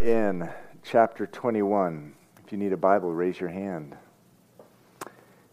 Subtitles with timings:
[0.00, 0.48] in
[0.82, 2.14] chapter 21.
[2.44, 3.96] If you need a Bible, raise your hand.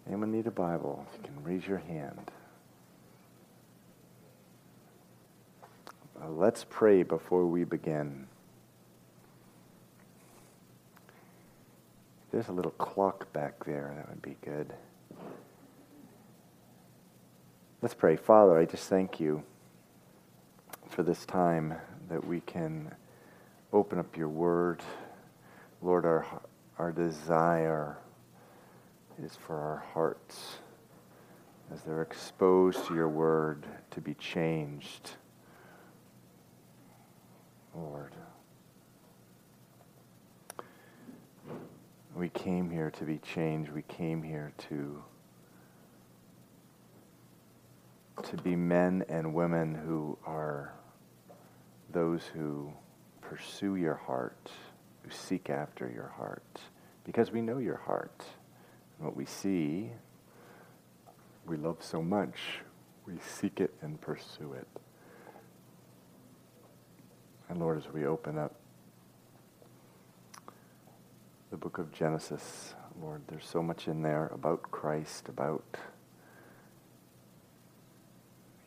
[0.07, 1.05] Anyone need a Bible?
[1.17, 2.31] You can raise your hand.
[6.21, 8.27] Uh, let's pray before we begin.
[12.31, 13.93] There's a little clock back there.
[13.97, 14.73] That would be good.
[17.81, 18.15] Let's pray.
[18.15, 19.43] Father, I just thank you
[20.87, 21.75] for this time
[22.09, 22.93] that we can
[23.71, 24.81] open up your word.
[25.81, 26.25] Lord, our,
[26.77, 27.97] our desire
[29.23, 30.57] is for our hearts,
[31.73, 35.11] as they're exposed to your word, to be changed.
[37.75, 38.13] Lord.
[42.15, 43.71] We came here to be changed.
[43.71, 45.03] We came here to
[48.23, 50.73] to be men and women who are
[51.91, 52.73] those who
[53.29, 54.49] pursue your heart,
[55.03, 56.59] who seek after your heart,
[57.03, 58.23] because we know your heart.
[58.97, 59.91] And what we see,
[61.45, 62.39] we love so much,
[63.05, 64.67] we seek it and pursue it.
[67.49, 68.55] And Lord, as we open up
[71.51, 75.77] the book of Genesis, Lord, there's so much in there about Christ, about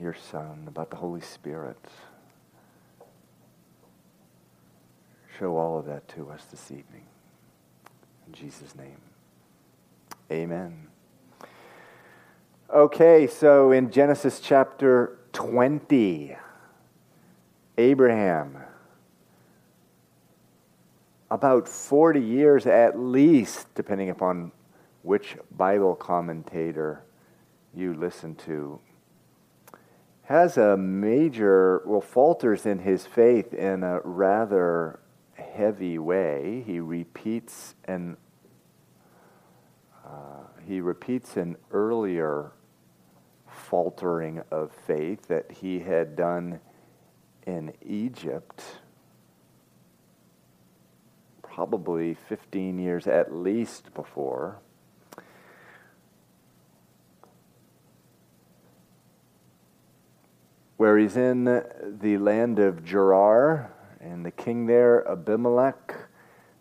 [0.00, 1.78] your Son, about the Holy Spirit.
[5.42, 7.02] Show all of that to us this evening.
[8.28, 8.98] In Jesus' name.
[10.30, 10.86] Amen.
[12.72, 16.36] Okay, so in Genesis chapter 20,
[17.76, 18.56] Abraham,
[21.28, 24.52] about 40 years at least, depending upon
[25.02, 27.02] which Bible commentator
[27.74, 28.78] you listen to,
[30.22, 35.00] has a major, well, falters in his faith in a rather
[35.52, 36.62] heavy way.
[36.66, 38.16] He repeats an
[40.04, 42.52] uh, he repeats an earlier
[43.46, 46.60] faltering of faith that he had done
[47.46, 48.62] in Egypt,
[51.42, 54.58] probably 15 years at least before.
[60.76, 63.72] Where he's in the land of Gerar,
[64.02, 65.94] and the king there, Abimelech,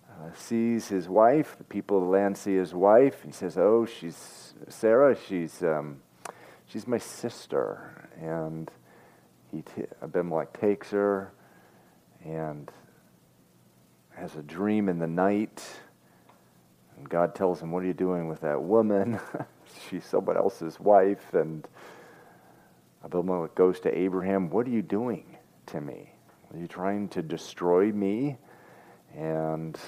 [0.10, 1.58] uh, sees his wife.
[1.58, 3.24] The people of the land see his wife.
[3.24, 5.18] He says, "Oh, she's Sarah.
[5.28, 6.02] She's um,
[6.68, 8.70] she's my sister." And
[9.52, 11.34] he t- Abimelech takes her
[12.24, 12.72] and
[14.12, 15.66] has a dream in the night.
[16.98, 19.20] And God tells him, "What are you doing with that woman?
[19.90, 21.68] she's someone else's wife." And
[23.04, 25.38] Abimelech goes to Abraham, "What are you doing
[25.68, 26.12] to me?"
[26.54, 28.38] Are you trying to destroy me
[29.16, 29.80] and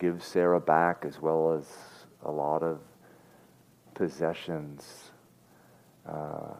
[0.00, 1.66] give Sarah back as well as
[2.24, 2.80] a lot of
[3.94, 5.12] possessions
[6.08, 6.54] uh,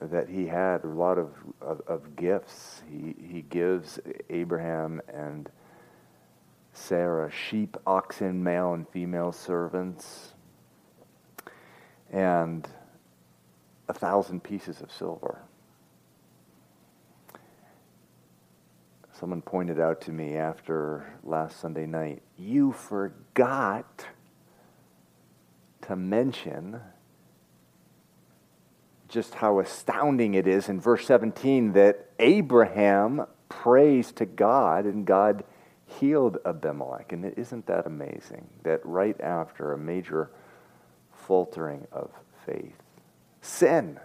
[0.00, 2.82] that he had, a lot of, of, of gifts.
[2.90, 5.50] He, he gives Abraham and
[6.72, 10.32] Sarah sheep, oxen, male and female servants,
[12.10, 12.66] and
[13.88, 15.42] a thousand pieces of silver.
[19.20, 24.06] Someone pointed out to me after last Sunday night, you forgot
[25.82, 26.80] to mention
[29.08, 35.44] just how astounding it is in verse 17 that Abraham prays to God and God
[35.84, 37.12] healed Abimelech.
[37.12, 40.30] And isn't that amazing that right after a major
[41.12, 42.10] faltering of
[42.46, 42.80] faith,
[43.42, 44.00] sin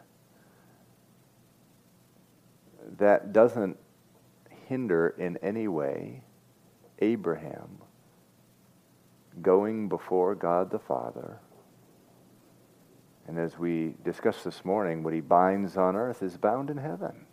[2.97, 3.77] that doesn't
[4.67, 6.21] hinder in any way
[6.99, 7.79] Abraham
[9.41, 11.39] going before God the Father.
[13.27, 17.25] And as we discussed this morning, what he binds on earth is bound in heaven.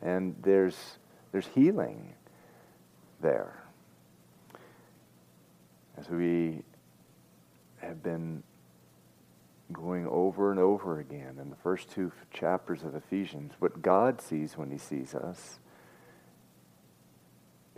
[0.00, 0.98] And there's,
[1.32, 2.14] there's healing
[3.20, 3.62] there.
[5.98, 6.62] As we
[7.78, 8.42] have been
[9.72, 14.56] going over and over again in the first two chapters of Ephesians, what God sees
[14.56, 15.58] when he sees us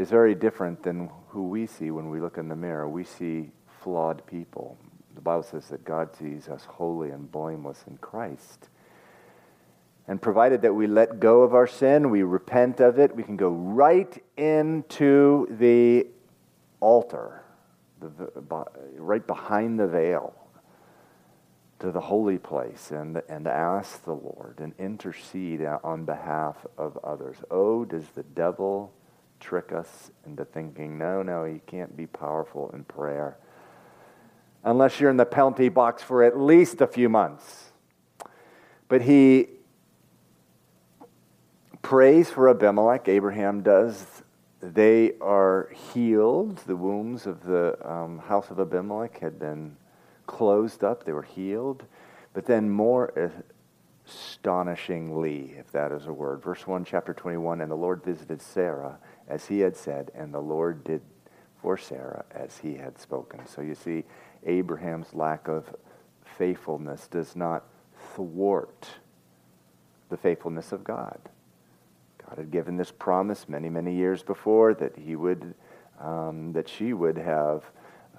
[0.02, 2.88] is very different than who we see when we look in the mirror.
[2.88, 3.50] We see
[3.80, 4.76] flawed people.
[5.14, 8.68] The Bible says that God sees us holy and blameless in Christ.
[10.08, 13.36] And provided that we let go of our sin, we repent of it, we can
[13.36, 16.08] go right into the
[16.80, 17.44] altar,
[18.00, 18.30] the,
[18.96, 20.34] right behind the veil,
[21.78, 27.36] to the holy place, and, and ask the Lord and intercede on behalf of others.
[27.50, 28.92] Oh, does the devil
[29.42, 33.36] trick us into thinking, no, no, you can't be powerful in prayer
[34.64, 37.72] unless you're in the penalty box for at least a few months.
[38.88, 39.48] But he
[41.82, 44.22] prays for Abimelech, Abraham does.
[44.60, 46.58] They are healed.
[46.66, 49.76] The wombs of the um, house of Abimelech had been
[50.26, 51.84] closed up, they were healed.
[52.32, 53.32] But then, more
[54.06, 58.98] astonishingly, if that is a word, verse 1, chapter 21 And the Lord visited Sarah
[59.32, 61.00] as he had said, and the Lord did
[61.62, 63.46] for Sarah as he had spoken.
[63.46, 64.04] So you see,
[64.44, 65.74] Abraham's lack of
[66.36, 67.64] faithfulness does not
[68.14, 68.88] thwart
[70.10, 71.18] the faithfulness of God.
[72.28, 75.54] God had given this promise many, many years before that he would,
[75.98, 77.64] um, that she would have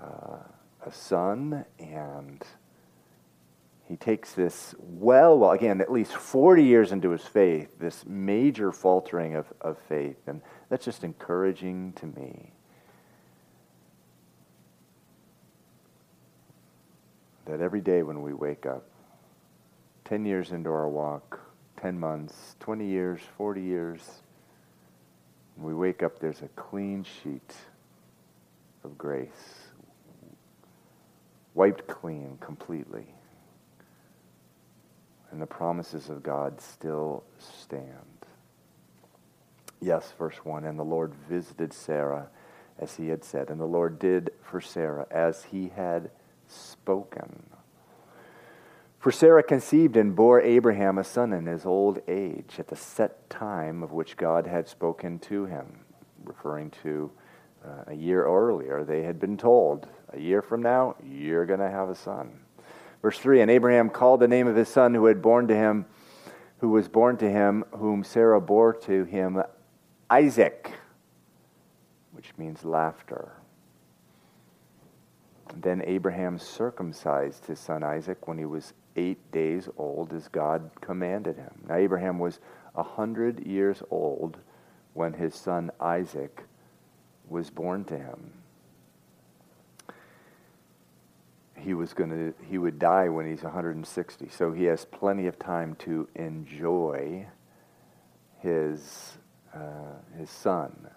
[0.02, 0.38] uh,
[0.84, 2.44] a son, and
[3.88, 8.72] he takes this well, well, again, at least 40 years into his faith, this major
[8.72, 10.42] faltering of, of faith, and
[10.74, 12.52] that's just encouraging to me.
[17.46, 18.84] that every day when we wake up,
[20.06, 21.40] 10 years into our walk,
[21.80, 24.02] 10 months, 20 years, 40 years,
[25.56, 27.54] when we wake up, there's a clean sheet
[28.84, 29.68] of grace,
[31.54, 33.06] wiped clean completely.
[35.30, 38.13] And the promises of God still stand.
[39.84, 42.30] Yes, verse 1 And the Lord visited Sarah
[42.80, 46.10] as he had said, and the Lord did for Sarah as he had
[46.48, 47.50] spoken.
[48.98, 53.30] For Sarah conceived and bore Abraham a son in his old age at the set
[53.30, 55.82] time of which God had spoken to him,
[56.24, 57.12] referring to
[57.66, 58.86] uh, a year earlier.
[58.86, 62.40] They had been told, a year from now, you're going to have a son.
[63.02, 65.86] Verse 3 And Abraham called the name of his son who had born to him,
[66.60, 69.44] who was born to him, whom Sarah bore to him,
[70.10, 70.72] Isaac,
[72.12, 73.34] which means laughter.
[75.56, 81.38] Then Abraham circumcised his son Isaac when he was eight days old, as God commanded
[81.38, 81.64] him.
[81.68, 82.40] Now, Abraham was
[82.76, 84.38] a hundred years old
[84.94, 86.44] when his son Isaac
[87.28, 88.34] was born to him.
[91.56, 94.30] He was going to he would die when he's 160.
[94.30, 97.28] So he has plenty of time to enjoy
[98.40, 99.18] his
[99.54, 100.90] uh, his son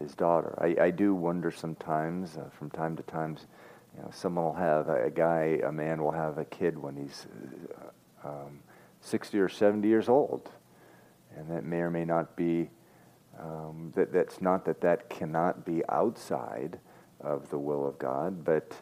[0.00, 0.58] his daughter.
[0.60, 3.36] I, I do wonder sometimes, uh, from time to time,
[3.96, 7.26] you know, someone will have a, guy, a man will have a kid when he's
[8.24, 8.60] uh, um,
[9.00, 10.50] 60 or 70 years old,
[11.36, 12.70] and that may or may not be.
[13.36, 16.78] Um, that that's not that that cannot be outside
[17.20, 18.72] of the will of God, but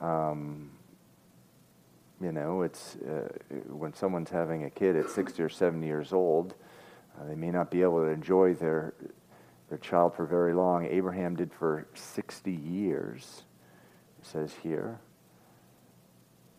[0.00, 0.70] um,
[2.18, 3.28] you know, it's uh,
[3.68, 6.54] when someone's having a kid at 60 or 70 years old,
[7.18, 8.94] uh, they may not be able to enjoy their
[9.68, 10.86] their child for very long.
[10.86, 13.42] Abraham did for 60 years,
[14.18, 14.98] it says here.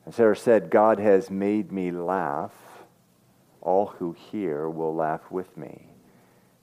[0.06, 2.54] And Sarah said, God has made me laugh.
[3.62, 5.88] All who hear will laugh with me.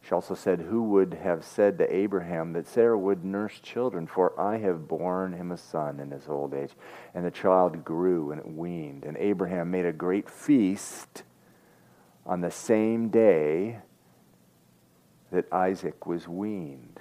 [0.03, 4.07] She also said, Who would have said to Abraham that Sarah would nurse children?
[4.07, 6.73] For I have borne him a son in his old age.
[7.13, 9.05] And the child grew and it weaned.
[9.05, 11.25] And Abraham made a great feast
[12.27, 13.79] on the same day
[15.31, 17.01] that Isaac was weaned.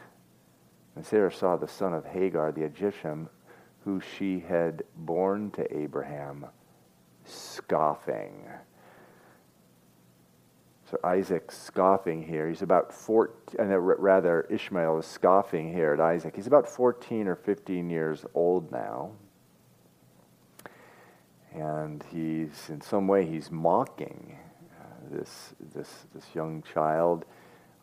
[0.96, 3.28] And Sarah saw the son of Hagar, the Egyptian,
[3.84, 6.46] who she had borne to Abraham,
[7.26, 8.46] scoffing.
[10.90, 12.48] So Isaac's scoffing here.
[12.48, 16.36] He's about 14, uh, rather, Ishmael is scoffing here at Isaac.
[16.36, 19.12] He's about 14 or 15 years old now.
[21.54, 24.38] And he's, in some way, he's mocking
[25.12, 27.26] this, this, this young child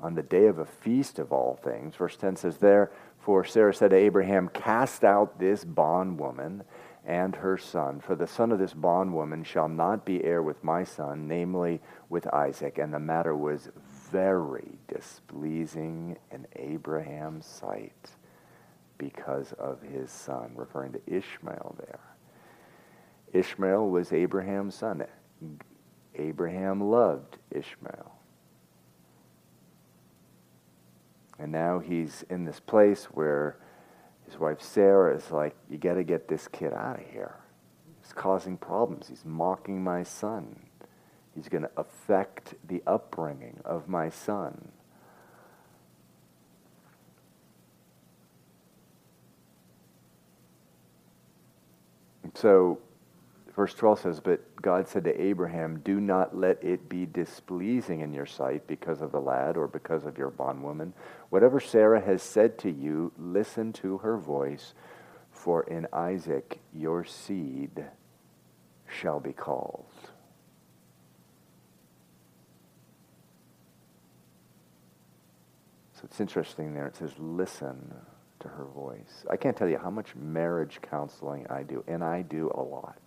[0.01, 1.95] on the day of a feast of all things.
[1.95, 6.65] Verse 10 says, Therefore Sarah said to Abraham, Cast out this bondwoman
[7.05, 10.85] and her son, for the son of this bondwoman shall not be heir with my
[10.85, 12.79] son, namely with Isaac.
[12.79, 13.71] And the matter was
[14.11, 18.11] very displeasing in Abraham's sight
[18.99, 21.99] because of his son, referring to Ishmael there.
[23.33, 25.05] Ishmael was Abraham's son.
[26.17, 28.13] Abraham loved Ishmael.
[31.39, 33.57] And now he's in this place where
[34.25, 37.37] his wife Sarah is like, You got to get this kid out of here.
[38.03, 39.09] He's causing problems.
[39.09, 40.61] He's mocking my son.
[41.35, 44.73] He's going to affect the upbringing of my son.
[52.35, 52.79] so
[53.55, 58.13] verse 12 says, But God said to Abraham, Do not let it be displeasing in
[58.13, 60.95] your sight because of the lad or because of your bondwoman.
[61.31, 64.75] Whatever Sarah has said to you, listen to her voice,
[65.31, 67.85] for in Isaac your seed
[68.89, 69.87] shall be called.
[75.95, 76.87] So it's interesting there.
[76.87, 77.95] It says, Listen
[78.41, 79.25] to her voice.
[79.31, 83.01] I can't tell you how much marriage counseling I do, and I do a lot.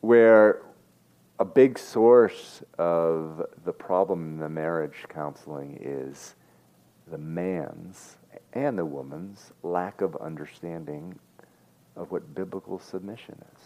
[0.00, 0.62] Where
[1.38, 6.34] a big source of the problem in the marriage counseling is
[7.10, 8.16] the man's
[8.52, 11.18] and the woman's lack of understanding
[11.96, 13.60] of what biblical submission is.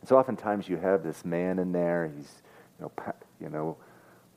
[0.00, 2.42] And so oftentimes you have this man in there, he's,
[2.78, 3.76] you know, you know,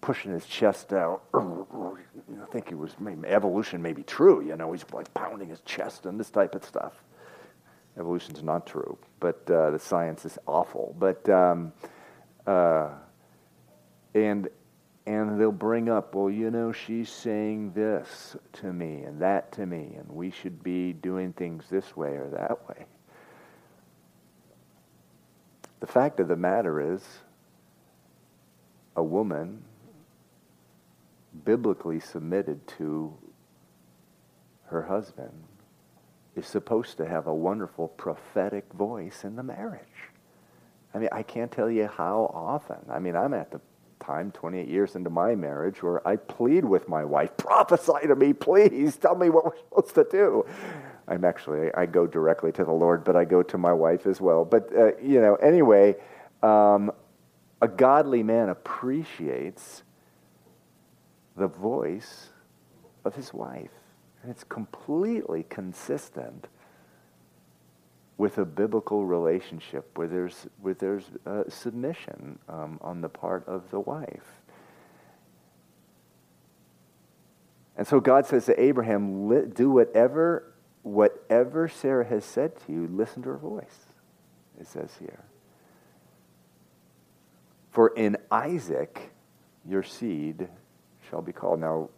[0.02, 1.24] pushing his chest out.
[1.34, 4.46] I think it was maybe, evolution may be true.
[4.46, 7.04] You know, he's like pounding his chest and this type of stuff.
[7.98, 10.96] Evolution's not true, but uh, the science is awful.
[10.98, 11.74] But um,
[12.48, 12.90] uh,
[14.14, 14.50] and
[15.06, 19.66] and they'll bring up, well, you know, she's saying this to me and that to
[19.66, 22.86] me, and we should be doing things this way or that way.
[25.80, 27.02] The fact of the matter is,
[28.96, 29.64] a woman
[31.44, 33.18] biblically submitted to
[34.66, 35.32] her husband
[36.36, 39.82] is supposed to have a wonderful prophetic voice in the marriage.
[40.94, 42.78] I mean, I can't tell you how often.
[42.90, 43.62] I mean, I'm at the
[44.00, 48.34] time, 28 years into my marriage, where I plead with my wife, prophesy to me,
[48.34, 48.98] please.
[48.98, 50.46] Tell me what we're supposed to do.
[51.08, 54.20] I'm actually, I go directly to the Lord, but I go to my wife as
[54.20, 54.46] well.
[54.46, 55.96] But, uh, you know, anyway,
[56.42, 56.92] um,
[57.62, 59.84] a godly man appreciates
[61.36, 62.30] the voice
[63.06, 63.72] of his wife.
[64.22, 66.48] And it's completely consistent
[68.18, 73.72] with a biblical relationship where there's, where there's uh, submission um, on the part of
[73.72, 74.42] the wife.
[77.76, 83.24] And so God says to Abraham, do whatever, whatever Sarah has said to you, listen
[83.24, 83.88] to her voice,
[84.60, 85.24] it says here.
[87.72, 89.14] For in Isaac,
[89.66, 90.48] your seed
[91.10, 91.60] shall be called.
[91.60, 91.90] Now,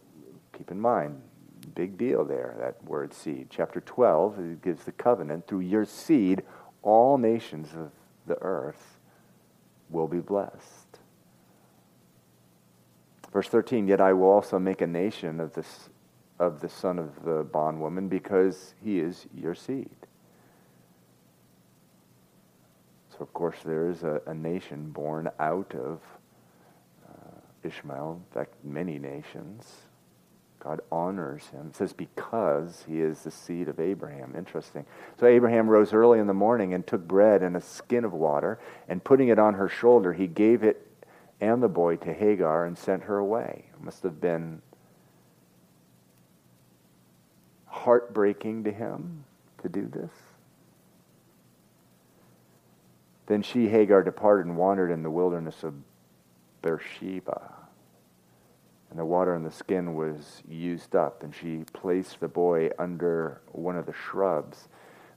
[0.56, 1.20] keep in mind,
[1.64, 3.48] big deal there, that word seed.
[3.50, 5.46] Chapter 12, it gives the covenant.
[5.46, 6.42] Through your seed,
[6.82, 7.90] all nations of
[8.26, 8.98] the earth
[9.90, 10.98] will be blessed.
[13.32, 15.88] Verse 13, yet I will also make a nation of, this,
[16.38, 19.90] of the son of the bondwoman because he is your seed.
[23.10, 26.00] So, of course, there is a, a nation born out of
[27.08, 29.83] uh, Ishmael, in fact, many nations.
[30.64, 31.68] God honors him.
[31.68, 34.34] It says, because he is the seed of Abraham.
[34.36, 34.86] Interesting.
[35.20, 38.58] So Abraham rose early in the morning and took bread and a skin of water,
[38.88, 40.86] and putting it on her shoulder, he gave it
[41.40, 43.66] and the boy to Hagar and sent her away.
[43.74, 44.62] It must have been
[47.66, 49.24] heartbreaking to him
[49.62, 50.12] to do this.
[53.26, 55.74] Then she, Hagar, departed and wandered in the wilderness of
[56.62, 57.52] Beersheba.
[58.94, 63.40] And the water in the skin was used up, and she placed the boy under
[63.50, 64.68] one of the shrubs.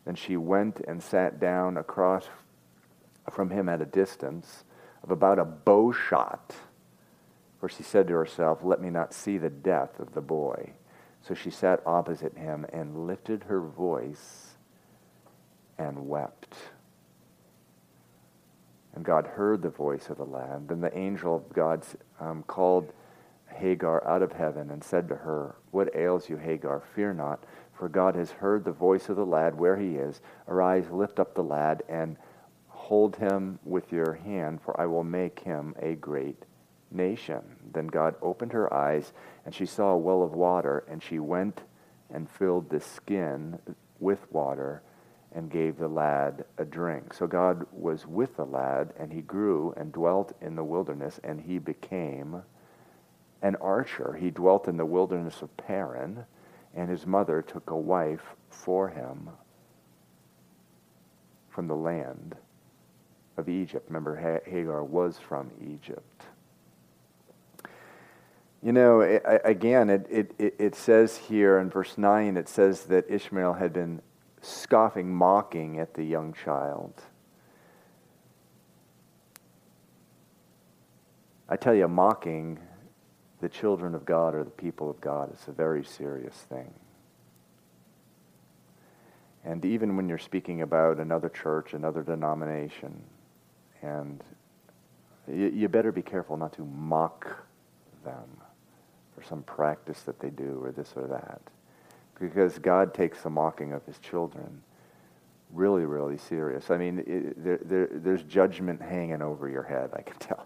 [0.04, 2.26] Then she went and sat down across
[3.32, 4.64] from him at a distance
[5.04, 6.56] of about a bow shot.
[7.60, 10.72] For she said to herself, Let me not see the death of the boy.
[11.22, 14.56] So she sat opposite him and lifted her voice
[15.78, 16.56] and wept.
[18.96, 20.68] And God heard the voice of the lad.
[20.68, 21.86] Then the angel of God
[22.20, 22.92] um, called
[23.58, 26.82] Hagar out of heaven and said to her, What ails you, Hagar?
[26.96, 30.22] Fear not, for God has heard the voice of the lad where he is.
[30.48, 32.18] Arise, lift up the lad, and
[32.68, 36.46] hold him with your hand, for I will make him a great
[36.92, 37.42] nation.
[37.74, 39.12] Then God opened her eyes,
[39.46, 41.64] and she saw a well of water, and she went
[42.10, 43.60] and filled the skin
[44.00, 44.82] with water
[45.34, 47.14] and gave the lad a drink.
[47.14, 51.42] So God was with the lad, and he grew and dwelt in the wilderness, and
[51.42, 52.44] he became
[53.42, 54.18] an archer.
[54.20, 56.26] He dwelt in the wilderness of Paran,
[56.74, 59.30] and his mother took a wife for him
[61.50, 62.36] from the land
[63.38, 63.86] of Egypt.
[63.88, 66.26] Remember, Hagar was from Egypt.
[68.62, 69.02] You know,
[69.44, 74.02] again, it, it, it says here in verse 9, it says that Ishmael had been
[74.42, 76.94] scoffing, mocking at the young child.
[81.48, 82.60] I tell you, mocking
[83.42, 86.74] the children of God or the people of God is a very serious thing.
[89.44, 93.02] And even when you're speaking about another church, another denomination,
[93.82, 94.24] and
[95.28, 97.46] you, you better be careful not to mock
[98.04, 98.28] them
[99.16, 101.42] for some practice that they do or this or that.
[102.20, 104.62] Because God takes the mocking of his children
[105.54, 106.70] really, really serious.
[106.70, 110.37] I mean, it, there, there, there's judgment hanging over your head, I can tell.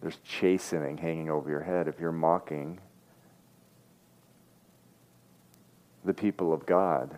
[0.00, 2.80] There's chastening hanging over your head if you're mocking
[6.04, 7.14] the people of God.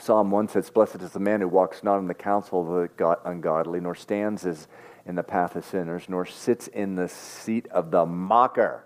[0.00, 3.18] Psalm 1 says, Blessed is the man who walks not in the counsel of the
[3.24, 4.66] ungodly, nor stands as
[5.04, 8.84] in the path of sinners, nor sits in the seat of the mocker.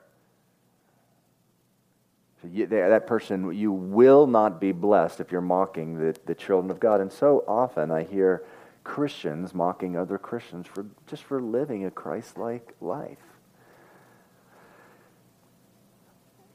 [2.43, 6.71] So you, that person, you will not be blessed if you're mocking the, the children
[6.71, 7.01] of God.
[7.01, 8.45] And so often I hear
[8.87, 13.19] Christians mocking other Christians for just for living a Christ-like life.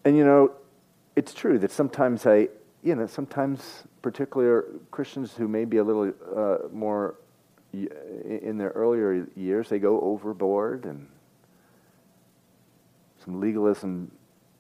[0.06, 0.54] And you know,
[1.18, 2.48] it's true that sometimes I,
[2.84, 7.16] you know, sometimes particular Christians who may be a little uh, more
[7.74, 11.10] in their earlier years, they go overboard and
[13.26, 14.10] some legalism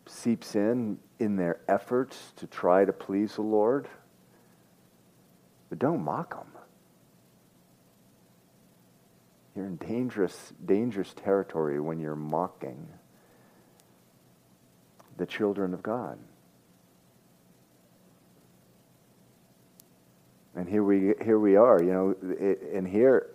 [0.07, 3.87] seeps in in their efforts to try to please the Lord.
[5.69, 6.50] But don't mock them.
[9.55, 12.87] You're in dangerous, dangerous territory when you're mocking
[15.17, 16.17] the children of God.
[20.55, 22.15] And here we here we are, you know,
[22.73, 23.27] and here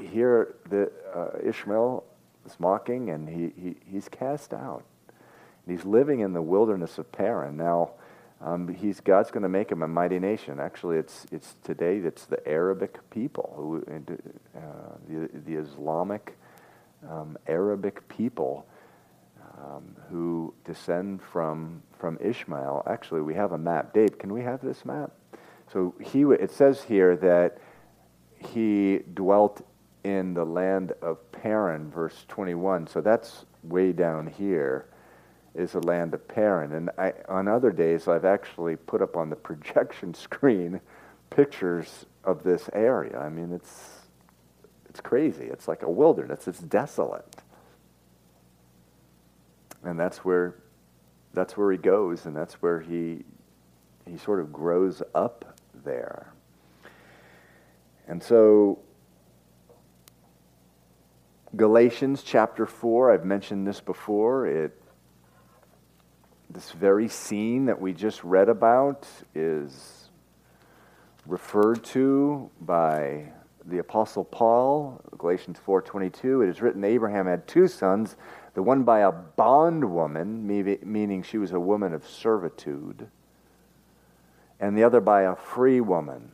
[0.00, 2.04] here the uh, Ishmael
[2.46, 4.84] is mocking, and he, he he's cast out.
[5.66, 7.92] And he's living in the wilderness of Paran now.
[8.44, 10.60] Um, he's God's going to make him a mighty nation.
[10.60, 13.82] Actually, it's it's today it's the Arabic people who
[14.54, 14.60] uh,
[15.08, 16.36] the the Islamic
[17.08, 18.66] um, Arabic people
[19.58, 22.82] um, who descend from from Ishmael.
[22.86, 23.94] Actually, we have a map.
[23.94, 25.10] Dave, can we have this map?
[25.72, 27.58] So he, it says here that
[28.36, 29.66] he dwelt
[30.04, 32.88] in the land of Paran, verse 21.
[32.88, 34.86] So that's way down here
[35.54, 36.72] is a land of Paran.
[36.72, 40.80] And I, on other days, I've actually put up on the projection screen
[41.30, 43.18] pictures of this area.
[43.18, 44.00] I mean, it's,
[44.88, 45.44] it's crazy.
[45.44, 46.48] It's like a wilderness.
[46.48, 47.36] It's desolate.
[49.84, 50.56] And that's where,
[51.34, 53.24] that's where he goes, and that's where he,
[54.08, 56.32] he sort of grows up there.
[58.08, 58.78] And so,
[61.56, 64.46] Galatians chapter 4, I've mentioned this before.
[64.46, 64.80] It,
[66.54, 70.08] this very scene that we just read about is
[71.26, 73.24] referred to by
[73.66, 76.42] the apostle Paul, Galatians 4:22.
[76.42, 78.16] It is written that Abraham had two sons,
[78.54, 83.08] the one by a bondwoman, meaning she was a woman of servitude,
[84.60, 86.30] and the other by a free woman.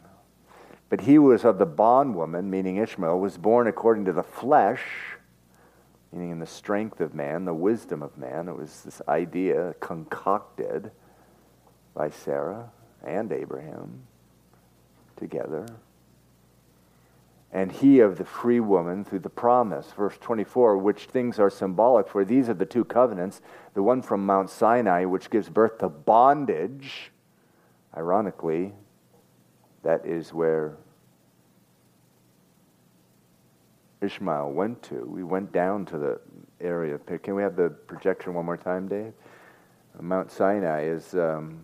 [0.91, 5.17] But he was of the bondwoman, meaning Ishmael, was born according to the flesh,
[6.13, 8.49] meaning in the strength of man, the wisdom of man.
[8.49, 10.91] It was this idea concocted
[11.95, 12.71] by Sarah
[13.05, 14.03] and Abraham
[15.17, 15.67] together.
[17.53, 19.93] And he of the free woman through the promise.
[19.97, 23.41] Verse 24, which things are symbolic, for these are the two covenants
[23.75, 27.13] the one from Mount Sinai, which gives birth to bondage
[27.97, 28.73] Ironically,
[29.83, 30.77] that is where
[34.01, 35.05] Ishmael went to.
[35.05, 36.21] We went down to the
[36.61, 36.99] area.
[36.99, 39.13] Can we have the projection one more time, Dave?
[40.01, 41.63] Mount Sinai is um,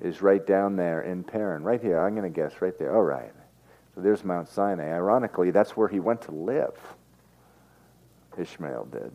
[0.00, 1.98] is right down there in Paran, right here.
[2.00, 2.94] I'm going to guess right there.
[2.94, 3.32] All right.
[3.94, 4.92] So there's Mount Sinai.
[4.94, 6.78] Ironically, that's where he went to live.
[8.38, 9.12] Ishmael did.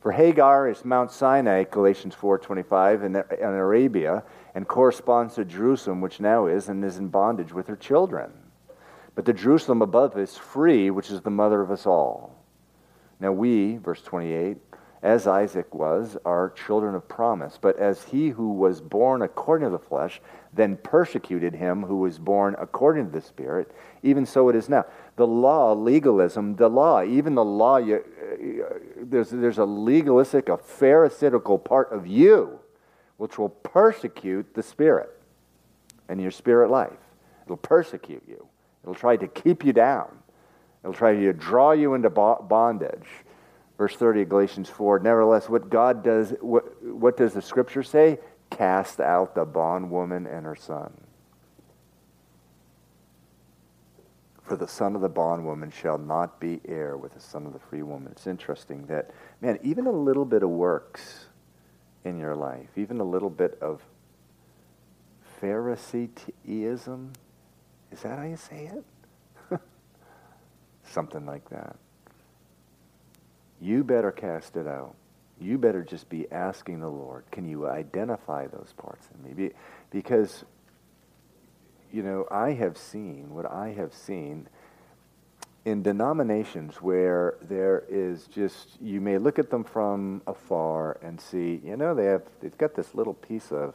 [0.00, 4.22] For Hagar is Mount Sinai, Galatians 4:25, in, in Arabia,
[4.54, 8.32] and corresponds to Jerusalem, which now is and is in bondage with her children.
[9.16, 12.36] But the Jerusalem above is free, which is the mother of us all.
[13.18, 14.58] Now we, verse 28,
[15.02, 17.58] as Isaac was, are children of promise.
[17.60, 20.20] But as he who was born according to the flesh
[20.56, 23.70] then persecuted him who was born according to the Spirit,
[24.02, 24.86] even so it is now.
[25.16, 30.56] The law, legalism, the law, even the law, you, uh, there's, there's a legalistic, a
[30.56, 32.58] pharisaical part of you
[33.18, 35.10] which will persecute the Spirit
[36.08, 36.98] and your spirit life.
[37.44, 38.48] It'll persecute you,
[38.86, 40.08] it'll try to keep you down,
[40.82, 43.08] it'll try to draw you into bondage.
[43.76, 48.18] Verse 30 of Galatians 4 Nevertheless, what God does, what, what does the scripture say?
[48.50, 50.92] Cast out the bondwoman and her son.
[54.44, 57.58] For the son of the bondwoman shall not be heir with the son of the
[57.58, 58.12] free woman.
[58.12, 61.26] It's interesting that, man, even a little bit of works
[62.04, 63.82] in your life, even a little bit of
[65.40, 67.12] Phariseeism.
[67.96, 68.70] Is that how you say
[69.50, 69.60] it?
[70.84, 71.76] Something like that.
[73.58, 74.94] You better cast it out.
[75.40, 79.34] You better just be asking the Lord, can you identify those parts in me?
[79.34, 79.54] Be,
[79.90, 80.44] because,
[81.90, 84.46] you know, I have seen what I have seen
[85.64, 91.60] in denominations where there is just you may look at them from afar and see
[91.64, 93.74] you know they have they've got this little piece of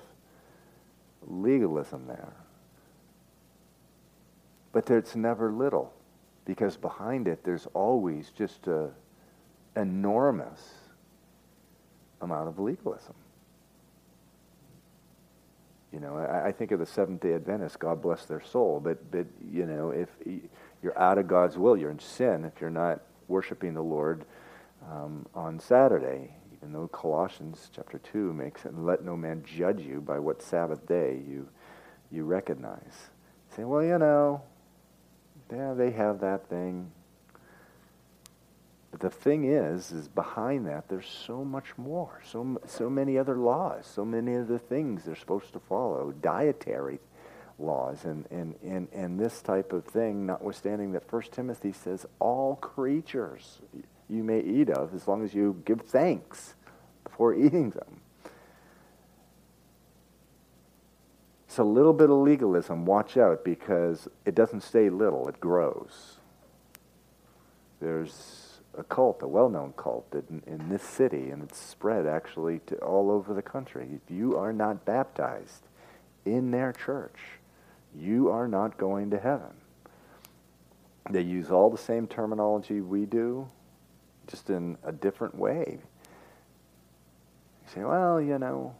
[1.27, 2.31] legalism there
[4.71, 5.93] but it's never little
[6.45, 8.89] because behind it there's always just a
[9.75, 10.73] enormous
[12.21, 13.15] amount of legalism
[15.93, 19.11] you know I, I think of the seventh day adventists god bless their soul but
[19.11, 20.09] but you know if
[20.81, 21.77] you're out of God's will.
[21.77, 24.25] You're in sin if you're not worshiping the Lord
[24.89, 26.35] um, on Saturday.
[26.53, 30.85] Even though Colossians chapter 2 makes it, let no man judge you by what Sabbath
[30.87, 31.47] day you,
[32.11, 33.09] you recognize.
[33.55, 34.41] Say, well, you know,
[35.51, 36.91] yeah, they have that thing.
[38.91, 42.21] But the thing is, is behind that, there's so much more.
[42.29, 46.99] So, so many other laws, so many other things they're supposed to follow, dietary
[47.57, 52.55] laws and, and, and, and this type of thing, notwithstanding that First Timothy says all
[52.55, 53.59] creatures
[54.09, 56.55] you may eat of as long as you give thanks
[57.05, 58.00] before eating them.
[61.51, 66.15] So a little bit of legalism, watch out because it doesn't stay little, it grows.
[67.81, 72.77] There's a cult, a well-known cult in, in this city, and it's spread actually to
[72.77, 73.89] all over the country.
[73.91, 75.67] If you are not baptized
[76.23, 77.17] in their church,
[77.93, 79.51] you are not going to heaven.
[81.09, 83.49] They use all the same terminology we do,
[84.25, 85.79] just in a different way.
[85.79, 88.73] You say, well, you know,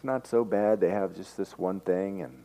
[0.00, 0.80] it's not so bad.
[0.80, 2.42] They have just this one thing, and,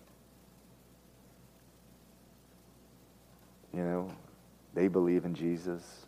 [3.74, 4.12] you know,
[4.74, 6.06] they believe in Jesus,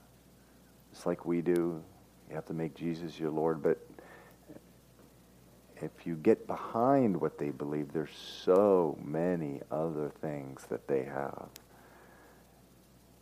[0.92, 1.82] just like we do.
[2.28, 3.78] You have to make Jesus your Lord, but
[5.78, 8.10] if you get behind what they believe, there's
[8.44, 11.48] so many other things that they have.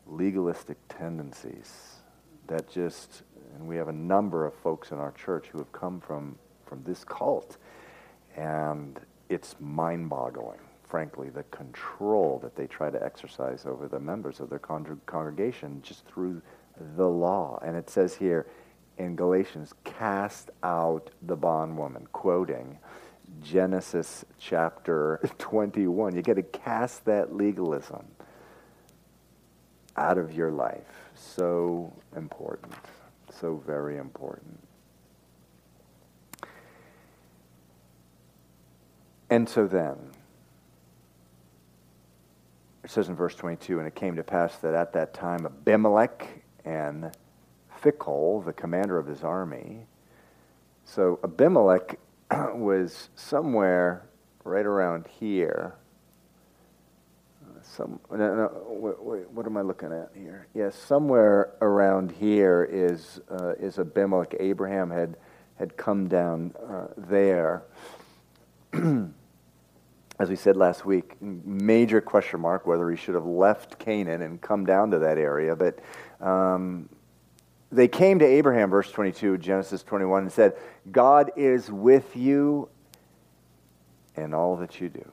[0.08, 1.98] Legalistic tendencies
[2.48, 3.22] that just,
[3.54, 6.82] and we have a number of folks in our church who have come from, from
[6.86, 7.58] this cult,
[8.36, 14.40] and it's mind boggling, frankly, the control that they try to exercise over the members
[14.40, 16.42] of their con- congregation just through
[16.96, 17.60] the law.
[17.64, 18.46] And it says here,
[18.98, 22.78] in Galatians, cast out the bondwoman, quoting
[23.42, 26.16] Genesis chapter 21.
[26.16, 28.06] You got to cast that legalism
[29.98, 31.10] out of your life.
[31.16, 32.74] So important.
[33.32, 34.65] So very important.
[39.36, 39.98] And so then,
[42.86, 46.26] it says in verse 22, and it came to pass that at that time Abimelech
[46.64, 47.12] and
[47.84, 49.88] Phicol, the commander of his army.
[50.86, 52.00] So Abimelech
[52.54, 54.08] was somewhere
[54.46, 55.76] right around here.
[57.62, 60.48] Some, no, no, wait, wait, what am I looking at here?
[60.54, 64.34] Yes, somewhere around here is uh, is Abimelech.
[64.40, 65.18] Abraham had
[65.60, 67.64] had come down uh, there.
[70.18, 74.42] As we said last week, major question mark whether he should have left Canaan and
[74.42, 75.56] come down to that area.
[75.56, 75.80] But
[76.22, 76.88] um,
[77.72, 80.56] they came to Abraham, verse 22, Genesis 21, and said,
[80.90, 82.70] God is with you
[84.16, 85.12] in all that you do.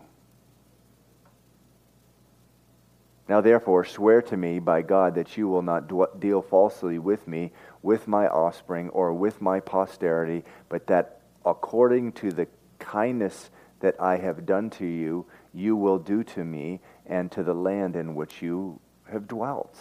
[3.28, 5.88] Now, therefore, swear to me by God that you will not
[6.20, 12.30] deal falsely with me, with my offspring, or with my posterity, but that according to
[12.30, 12.46] the
[12.78, 13.50] kindness
[13.82, 17.94] that I have done to you, you will do to me and to the land
[17.94, 19.78] in which you have dwelt.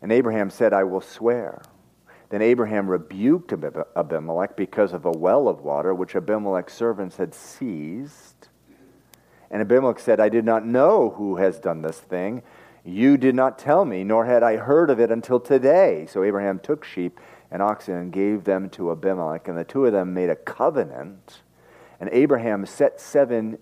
[0.00, 1.62] And Abraham said, I will swear.
[2.30, 8.48] Then Abraham rebuked Abimelech because of a well of water which Abimelech's servants had seized.
[9.50, 12.42] And Abimelech said, I did not know who has done this thing.
[12.84, 16.06] You did not tell me, nor had I heard of it until today.
[16.08, 19.92] So Abraham took sheep and oxen and gave them to Abimelech, and the two of
[19.92, 21.42] them made a covenant.
[21.98, 23.58] And Abraham set seven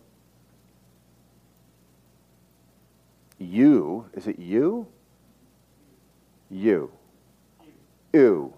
[3.38, 4.88] you, is it you?
[6.50, 6.90] You.
[8.12, 8.52] Ew.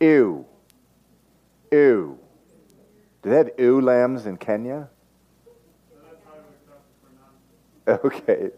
[0.00, 0.46] Ew.
[1.70, 2.18] Ew.
[3.22, 4.88] Do they have ew lambs in Kenya?
[7.88, 8.50] Okay.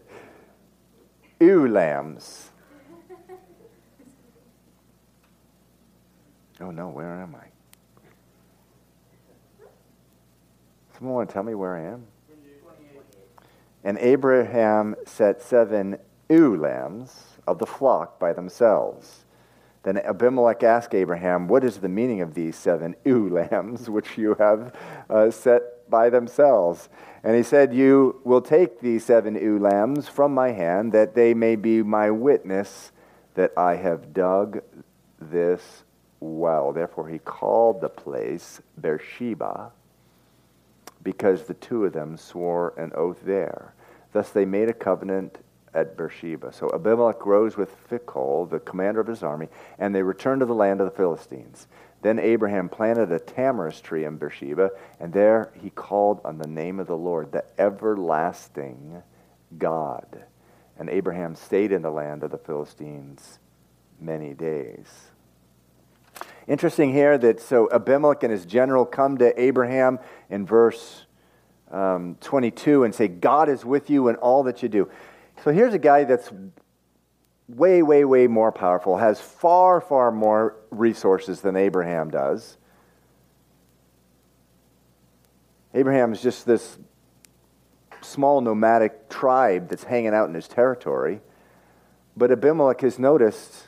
[1.39, 2.49] Ewe lambs.
[6.61, 7.47] Oh no, where am I?
[10.97, 12.05] Someone want to tell me where I am?
[13.83, 15.97] And Abraham set seven
[16.29, 19.23] ewe lambs of the flock by themselves.
[19.83, 24.35] Then Abimelech asked Abraham, What is the meaning of these seven ewe lambs which you
[24.35, 24.75] have
[25.09, 26.89] uh, set by themselves?
[27.23, 31.33] And he said, You will take these seven ewe lambs from my hand, that they
[31.33, 32.91] may be my witness
[33.35, 34.61] that I have dug
[35.17, 35.85] this
[36.19, 36.71] well.
[36.71, 39.71] Therefore, he called the place Beersheba
[41.03, 43.73] because the two of them swore an oath there.
[44.11, 45.37] Thus they made a covenant
[45.73, 46.51] at Beersheba.
[46.51, 50.53] So Abimelech rose with Phicol, the commander of his army, and they returned to the
[50.53, 51.67] land of the Philistines.
[52.01, 56.79] Then Abraham planted a tamarisk tree in Beersheba, and there he called on the name
[56.79, 59.03] of the Lord, the everlasting
[59.57, 60.23] God.
[60.77, 63.39] And Abraham stayed in the land of the Philistines
[63.99, 65.11] many days.
[66.49, 69.99] Interesting here that so Abimelech and his general come to Abraham
[70.31, 71.05] in verse
[71.69, 74.89] um, 22 and say, God is with you in all that you do.
[75.43, 76.31] So here's a guy that's
[77.47, 82.57] way, way, way more powerful, has far, far more resources than Abraham does.
[85.75, 86.79] Abraham is just this
[88.01, 91.21] small nomadic tribe that's hanging out in his territory.
[92.17, 93.67] But Abimelech has noticed,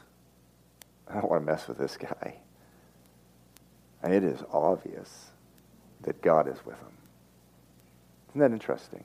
[1.08, 2.38] I don't want to mess with this guy.
[4.04, 5.32] And it is obvious
[6.02, 6.98] that God is with him.
[8.30, 9.04] Isn't that interesting?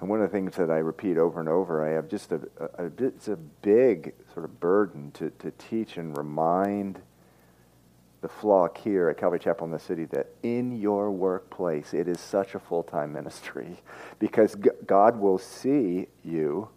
[0.00, 2.40] And one of the things that I repeat over and over, I have just a,
[2.58, 7.02] a, a it's a big sort of burden to, to teach and remind
[8.22, 12.20] the flock here at Calvary Chapel in the city that in your workplace it is
[12.20, 13.78] such a full-time ministry
[14.18, 16.68] because God will see you,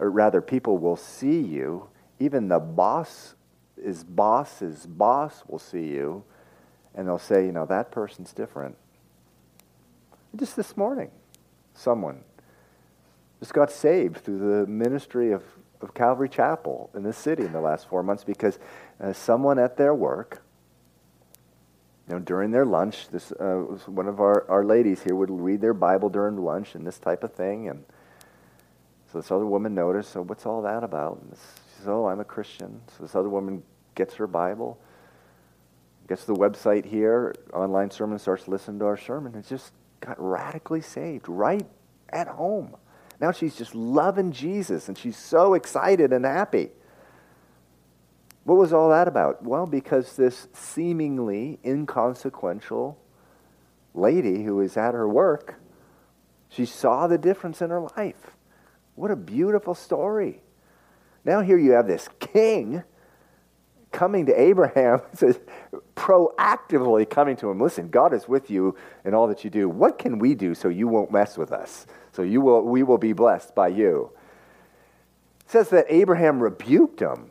[0.00, 1.88] or rather people will see you
[2.20, 3.34] even the boss,
[3.82, 6.22] his boss, his boss will see you,
[6.94, 8.76] and they'll say, you know, that person's different.
[10.36, 11.10] Just this morning,
[11.74, 12.20] someone
[13.40, 15.42] just got saved through the ministry of,
[15.80, 18.58] of Calvary Chapel in this city in the last four months because
[19.00, 20.42] uh, someone at their work,
[22.06, 25.62] you know, during their lunch, this uh, one of our, our ladies here would read
[25.62, 27.84] their Bible during lunch and this type of thing, and
[29.10, 31.20] so this other woman noticed, so what's all that about?
[31.22, 31.40] And this,
[31.78, 32.80] says, Oh, I'm a Christian.
[32.96, 33.62] So this other woman
[33.94, 34.78] gets her Bible,
[36.08, 40.80] gets the website here, online sermon, starts listening to our sermon, and just got radically
[40.80, 41.66] saved right
[42.10, 42.76] at home.
[43.20, 46.70] Now she's just loving Jesus, and she's so excited and happy.
[48.44, 49.44] What was all that about?
[49.44, 52.98] Well, because this seemingly inconsequential
[53.92, 55.56] lady who is at her work,
[56.48, 58.36] she saw the difference in her life.
[59.00, 60.42] What a beautiful story.
[61.24, 62.82] Now here you have this king
[63.92, 65.40] coming to Abraham, says,
[65.96, 69.70] proactively coming to him, listen, God is with you in all that you do.
[69.70, 71.86] What can we do so you won't mess with us?
[72.12, 74.10] So you will, we will be blessed by you.
[75.46, 77.30] It says that Abraham rebuked him.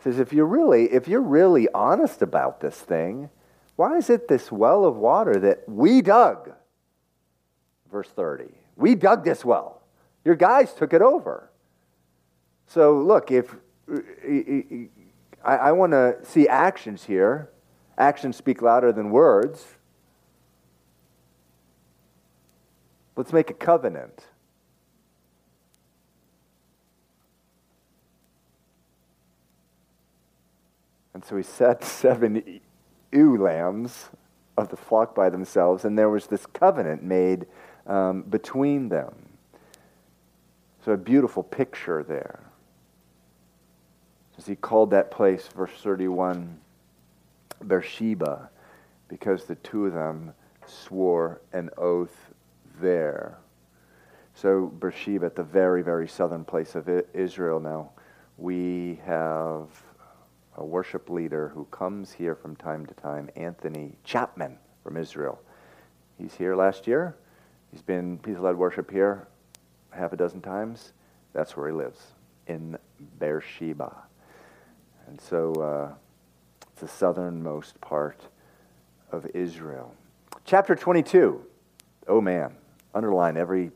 [0.00, 3.30] It says, if you're really, if you're really honest about this thing,
[3.76, 6.50] why is it this well of water that we dug?
[7.92, 8.59] Verse 30.
[8.80, 9.82] We dug this well.
[10.24, 11.50] Your guys took it over.
[12.66, 13.54] So, look, if
[15.44, 17.50] I, I want to see actions here,
[17.98, 19.66] actions speak louder than words.
[23.16, 24.26] Let's make a covenant.
[31.12, 32.60] And so he set seven
[33.12, 34.08] ewe lambs
[34.56, 37.46] of the flock by themselves, and there was this covenant made
[37.86, 39.14] um, between them.
[40.84, 42.40] So a beautiful picture there.
[44.38, 46.58] As he called that place, verse 31,
[47.66, 48.48] Beersheba,
[49.08, 50.32] because the two of them
[50.66, 52.30] swore an oath
[52.80, 53.36] there.
[54.34, 57.90] So Beersheba, at the very, very southern place of Israel now,
[58.38, 59.68] we have
[60.56, 65.38] a worship leader who comes here from time to time, Anthony Chapman from Israel.
[66.16, 67.16] He's here last year.
[67.72, 69.26] He's been, he's led worship here
[69.90, 70.92] half a dozen times,
[71.32, 71.98] that's where he lives,
[72.46, 72.78] in
[73.18, 73.94] Beersheba.
[75.06, 75.94] And so uh,
[76.72, 78.20] it's the southernmost part
[79.10, 79.94] of Israel.
[80.44, 81.44] Chapter 22.
[82.08, 82.54] Oh man,
[82.94, 83.70] underline every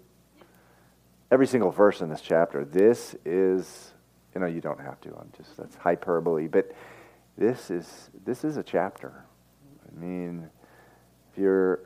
[1.30, 2.64] every single verse in this chapter.
[2.64, 3.92] This is,
[4.34, 5.08] you know, you don't have to.
[5.10, 6.72] I'm just that's hyperbole, but
[7.36, 9.24] this is this is a chapter.
[9.88, 10.48] I mean,
[11.32, 11.80] if you're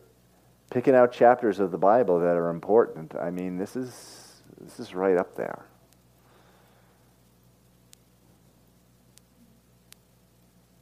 [0.71, 3.15] picking out chapters of the Bible that are important.
[3.15, 5.65] I mean, this is this is right up there.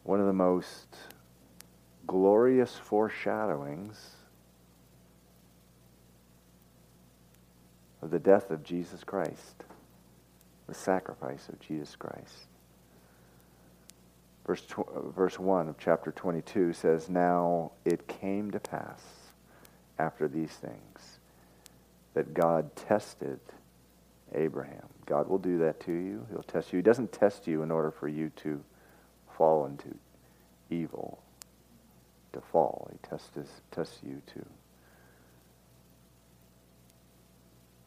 [0.02, 0.96] One of the most
[2.06, 4.12] glorious foreshadowings
[8.02, 9.64] of the death of Jesus Christ,
[10.68, 12.46] the sacrifice of Jesus Christ.
[14.46, 19.02] Verse, tw- uh, verse 1 of chapter 22 says, Now it came to pass
[19.98, 21.18] after these things
[22.14, 23.40] that God tested
[24.34, 24.88] Abraham.
[25.06, 26.26] God will do that to you.
[26.30, 26.78] He'll test you.
[26.78, 28.62] He doesn't test you in order for you to
[29.36, 29.94] fall into
[30.70, 31.22] evil,
[32.32, 32.88] to fall.
[32.90, 33.30] He tests,
[33.70, 34.46] tests you to.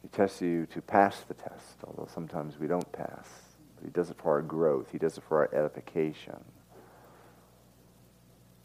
[0.02, 3.28] He tests you to pass the test, although sometimes we don't pass.
[3.76, 4.88] But he does it for our growth.
[4.90, 6.38] He does it for our edification.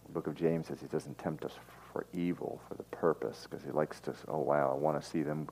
[0.05, 1.53] The book of James says he doesn't tempt us
[1.95, 5.21] for evil, for the purpose, because he likes to, oh wow, I want to see
[5.21, 5.47] them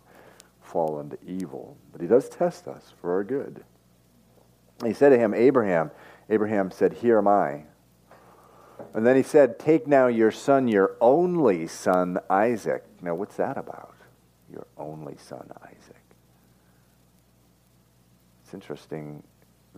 [0.59, 1.77] fall into evil.
[1.93, 3.63] But he does test us for our good.
[4.83, 5.89] He said to him, Abraham,
[6.29, 7.63] Abraham said, Here am I.
[8.93, 12.83] And then he said, Take now your son, your only son, Isaac.
[13.01, 13.95] Now, what's that about?
[14.51, 16.03] Your only son, Isaac.
[18.43, 19.23] It's interesting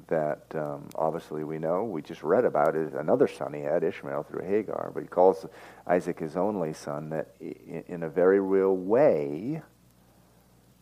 [0.07, 4.23] that um, obviously we know, we just read about it, another son he had, Ishmael,
[4.23, 5.45] through Hagar, but he calls
[5.87, 9.61] Isaac his only son, that in a very real way,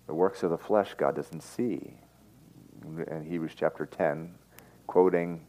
[0.08, 1.95] the works of the flesh God doesn't see.
[2.84, 4.36] In Hebrews chapter 10,
[4.88, 5.45] quoting,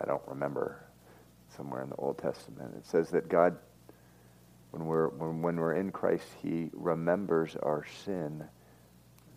[0.00, 0.84] I don't remember,
[1.56, 3.56] somewhere in the Old Testament, it says that God,
[4.70, 8.44] when we're, when, when we're in Christ, he remembers our sin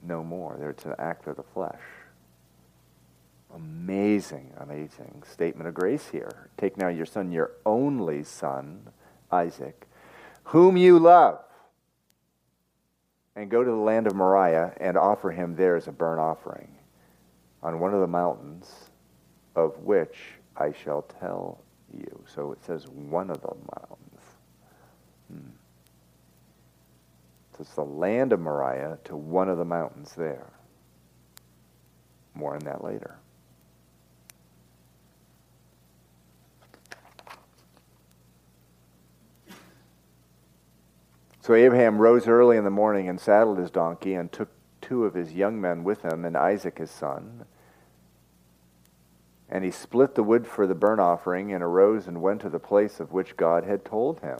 [0.04, 0.58] no more.
[0.69, 1.80] It's an act of the flesh.
[3.53, 6.49] Amazing, amazing statement of grace here.
[6.57, 8.89] Take now your son, your only son,
[9.31, 9.87] Isaac,
[10.45, 11.39] whom you love,
[13.35, 16.69] and go to the land of Moriah and offer him there as a burnt offering
[17.63, 18.89] on one of the mountains
[19.55, 20.17] of which
[20.55, 21.61] I shall tell
[21.93, 22.23] you.
[22.33, 24.21] So it says one of the mountains.
[25.31, 25.49] Hmm.
[27.51, 30.51] So it's the land of Moriah to one of the mountains there.
[32.33, 33.17] More on that later.
[41.41, 44.49] So Abraham rose early in the morning and saddled his donkey and took
[44.80, 47.45] two of his young men with him and Isaac his son.
[49.49, 52.60] And he split the wood for the burnt offering and arose and went to the
[52.60, 54.39] place of which God had told him.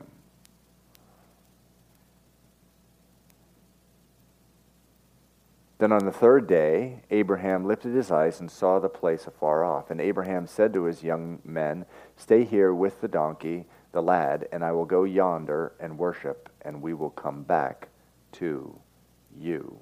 [5.80, 9.90] Then on the third day, Abraham lifted his eyes and saw the place afar off.
[9.90, 14.64] And Abraham said to his young men, Stay here with the donkey the lad, and
[14.64, 17.90] I will go yonder and worship, and we will come back
[18.34, 18.80] to
[19.38, 19.80] you.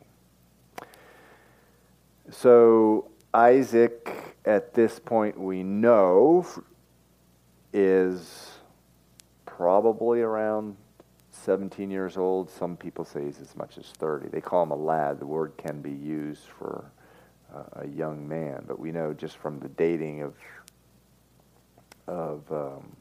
[2.31, 6.45] So, Isaac, at this point, we know,
[7.73, 8.49] is
[9.45, 10.75] probably around
[11.31, 12.49] 17 years old.
[12.49, 14.29] Some people say he's as much as 30.
[14.29, 15.19] They call him a lad.
[15.19, 16.91] The word can be used for
[17.53, 20.33] uh, a young man, but we know just from the dating of
[22.07, 22.95] of um,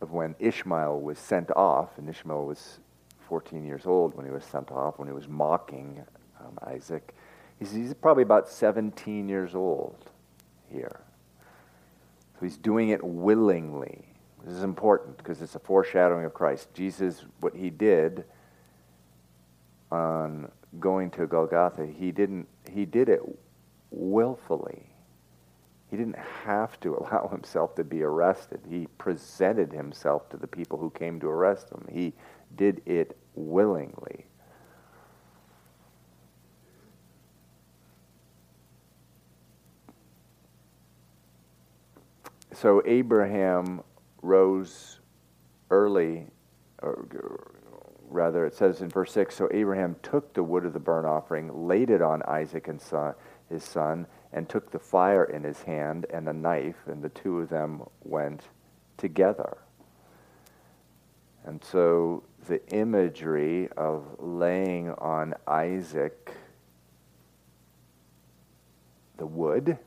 [0.00, 2.80] of when Ishmael was sent off, and Ishmael was
[3.28, 6.04] 14 years old when he was sent off, when he was mocking
[6.40, 7.14] um, Isaac.
[7.58, 10.10] He's, he's probably about 17 years old
[10.70, 11.00] here.
[12.34, 14.04] So he's doing it willingly.
[14.44, 16.72] This is important because it's a foreshadowing of Christ.
[16.74, 18.24] Jesus, what he did
[19.90, 23.22] on going to Golgotha, he didn't he did it
[23.90, 24.85] willfully.
[25.90, 28.60] He didn't have to allow himself to be arrested.
[28.68, 31.86] He presented himself to the people who came to arrest him.
[31.90, 32.12] He
[32.56, 34.26] did it willingly.
[42.52, 43.82] So Abraham
[44.22, 45.00] rose
[45.70, 46.26] early,
[46.80, 47.06] or
[48.08, 51.68] rather, it says in verse 6 So Abraham took the wood of the burnt offering,
[51.68, 53.14] laid it on Isaac and son,
[53.50, 57.40] his son, and took the fire in his hand and a knife, and the two
[57.40, 58.42] of them went
[58.96, 59.58] together.
[61.44, 66.32] And so the imagery of laying on Isaac
[69.16, 69.78] the wood,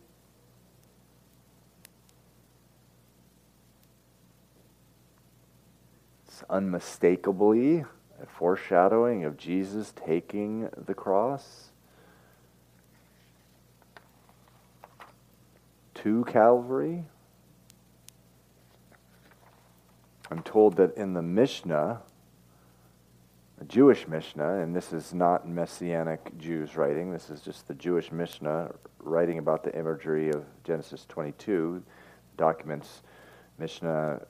[6.27, 7.85] it's unmistakably
[8.21, 11.68] a foreshadowing of Jesus taking the cross.
[16.03, 17.03] To Calvary.
[20.31, 22.01] I'm told that in the Mishnah,
[23.59, 28.13] a Jewish Mishnah, and this is not Messianic Jews writing, this is just the Jewish
[28.13, 31.83] Mishnah writing about the imagery of Genesis 22,
[32.37, 33.01] documents
[33.57, 34.21] Mishnah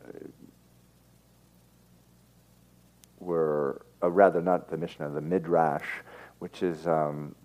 [3.20, 5.86] were, uh, rather not the Mishnah, the Midrash,
[6.40, 7.36] which is um,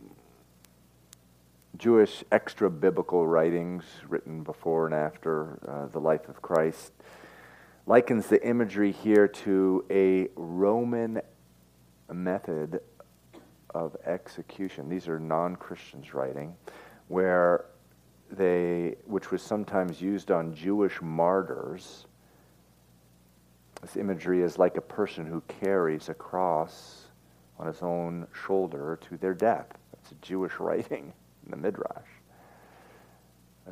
[1.76, 6.92] Jewish extra biblical writings written before and after uh, the life of Christ,
[7.86, 11.20] likens the imagery here to a Roman
[12.12, 12.80] method
[13.74, 14.88] of execution.
[14.88, 16.54] These are non Christians writing,
[17.08, 17.66] where
[18.30, 22.06] they, which was sometimes used on Jewish martyrs.
[23.82, 27.08] This imagery is like a person who carries a cross
[27.58, 29.66] on his own shoulder to their death.
[29.92, 31.12] That's a Jewish writing
[31.45, 32.09] in the Midrash.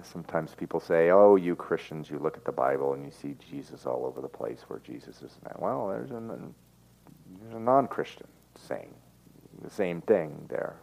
[0.03, 3.85] Sometimes people say, oh, you Christians, you look at the Bible and you see Jesus
[3.85, 5.57] all over the place where Jesus is now.
[5.59, 8.95] Well, there's a, a non Christian saying
[9.62, 10.77] the same thing there.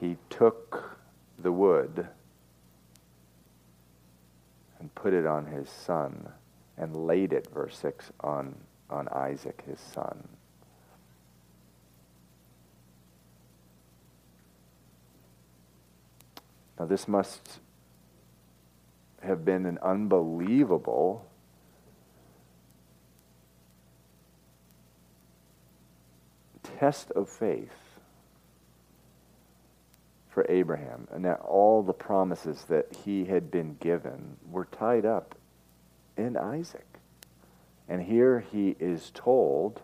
[0.00, 0.98] He took
[1.38, 2.06] the wood
[4.78, 6.28] and put it on his son
[6.76, 8.54] and laid it, verse 6, on,
[8.88, 10.28] on Isaac, his son.
[16.80, 17.60] Now, this must
[19.22, 21.26] have been an unbelievable
[26.62, 27.98] test of faith
[30.30, 35.34] for Abraham, and that all the promises that he had been given were tied up
[36.16, 36.86] in Isaac.
[37.90, 39.82] And here he is told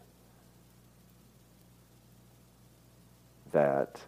[3.53, 4.01] that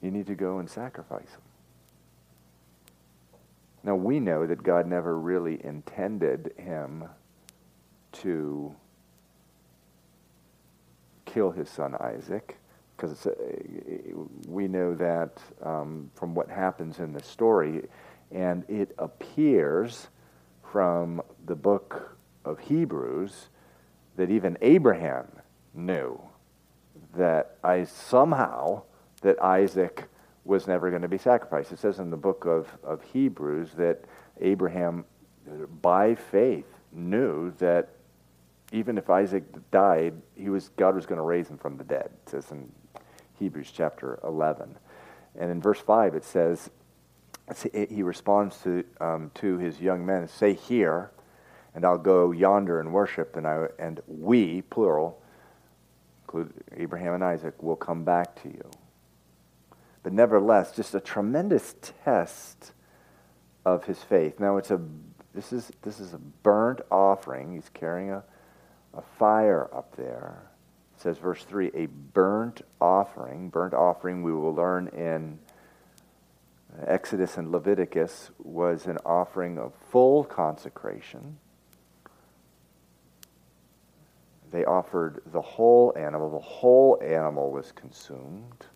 [0.00, 1.43] you need to go and sacrifice him.
[3.84, 7.04] Now, we know that God never really intended him
[8.12, 8.74] to
[11.26, 12.56] kill his son Isaac,
[12.96, 13.26] because
[14.48, 17.82] we know that um, from what happens in the story,
[18.32, 20.08] and it appears
[20.72, 23.48] from the book of Hebrews
[24.16, 25.26] that even Abraham
[25.74, 26.20] knew
[27.16, 28.82] that I somehow
[29.22, 30.04] that Isaac
[30.44, 31.72] was never going to be sacrificed.
[31.72, 34.04] It says in the book of, of Hebrews that
[34.40, 35.04] Abraham,
[35.80, 37.88] by faith, knew that
[38.72, 42.10] even if Isaac died, he was, God was going to raise him from the dead.
[42.26, 42.70] It says in
[43.38, 44.76] Hebrews chapter 11.
[45.36, 46.70] And in verse 5, it says,
[47.72, 51.10] he responds to, um, to his young men, say here,
[51.74, 55.20] and I'll go yonder and worship, and, I, and we, plural,
[56.22, 58.70] include Abraham and Isaac, will come back to you
[60.04, 61.74] but nevertheless, just a tremendous
[62.04, 62.72] test
[63.64, 64.38] of his faith.
[64.38, 64.80] Now, it's a
[65.34, 67.54] this is this is a burnt offering.
[67.54, 68.22] He's carrying a,
[68.92, 70.50] a fire up there.
[70.94, 73.48] It says verse three, a burnt offering.
[73.48, 75.38] Burnt offering we will learn in
[76.86, 81.38] Exodus and Leviticus was an offering of full consecration.
[84.52, 86.30] They offered the whole animal.
[86.30, 88.66] The whole animal was consumed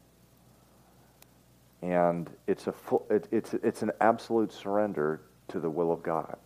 [1.83, 6.37] and it's a full, it, it's it's an absolute surrender to the will of God.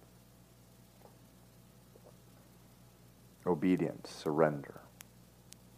[3.46, 4.80] Obedience, surrender,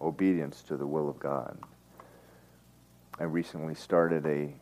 [0.01, 1.57] obedience to the will of God.
[3.19, 4.55] I recently started a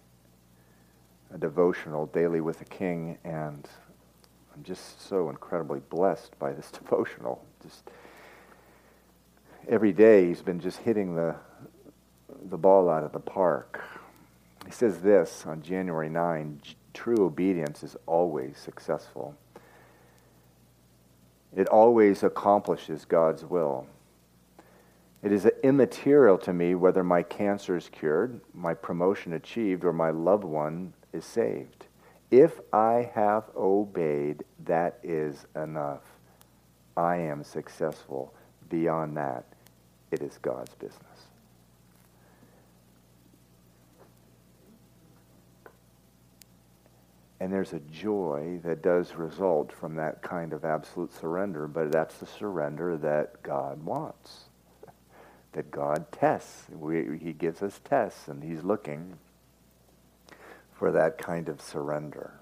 [1.35, 3.67] a devotional daily with a King, and
[4.55, 7.45] I'm just so incredibly blessed by this devotional.
[7.63, 7.91] Just
[9.67, 11.35] every day, he's been just hitting the
[12.51, 13.81] the ball out of the park
[14.67, 16.61] he says this on January 9
[16.95, 19.35] true obedience is always successful.
[21.55, 23.87] It always accomplishes God's will.
[25.23, 30.11] It is immaterial to me whether my cancer is cured, my promotion achieved, or my
[30.11, 31.87] loved one is saved.
[32.31, 36.03] If I have obeyed, that is enough.
[36.97, 38.35] I am successful.
[38.69, 39.45] Beyond that,
[40.11, 41.32] it is God's business.
[47.43, 52.19] And there's a joy that does result from that kind of absolute surrender, but that's
[52.19, 54.45] the surrender that God wants,
[55.51, 56.67] that God tests.
[56.71, 59.19] We, he gives us tests, and He's looking
[60.73, 62.35] for that kind of surrender.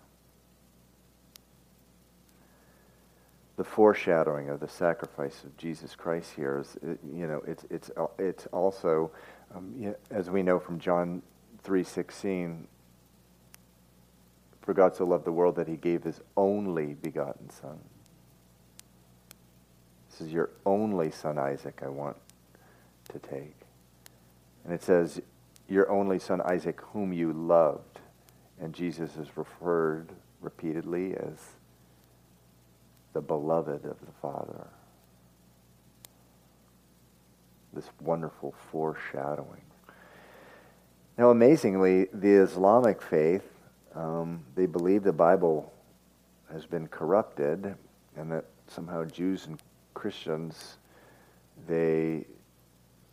[3.56, 6.76] The foreshadowing of the sacrifice of Jesus Christ here is,
[7.10, 9.10] you know, it's, it's, it's also,
[9.56, 11.22] um, as we know from John
[11.64, 12.66] 3.16,
[14.62, 17.78] for God so loved the world that he gave his only begotten Son.
[20.10, 22.16] This is your only son, Isaac, I want
[23.12, 23.56] to take.
[24.64, 25.20] And it says,
[25.68, 28.00] Your only son Isaac, whom you loved.
[28.60, 31.38] And Jesus is referred repeatedly as
[33.12, 34.66] the beloved of the Father.
[37.72, 39.62] This wonderful foreshadowing.
[41.16, 43.44] Now, amazingly, the Islamic faith,
[43.94, 45.72] um, they believe the Bible
[46.52, 47.74] has been corrupted
[48.16, 49.58] and that somehow Jews and
[49.94, 50.76] Christians,
[51.66, 52.24] they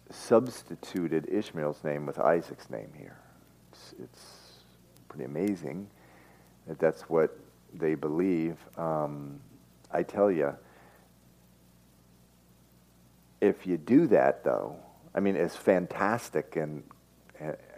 [0.09, 3.17] substituted Ishmael's name with Isaac's name here.
[3.71, 4.25] It's, it's
[5.09, 5.87] pretty amazing
[6.67, 7.37] that that's what
[7.73, 8.57] they believe.
[8.77, 9.39] Um,
[9.91, 10.55] I tell you,
[13.41, 14.75] if you do that, though,
[15.13, 16.83] I mean, as fantastic and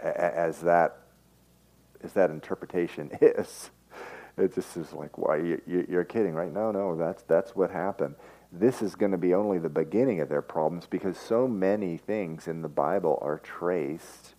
[0.01, 0.97] as that
[2.03, 3.71] as that interpretation is,
[4.37, 6.51] it just is like, why you, you're kidding, right?
[6.51, 8.15] No, no, that's that's what happened.
[8.51, 12.47] This is going to be only the beginning of their problems because so many things
[12.47, 14.33] in the Bible are traced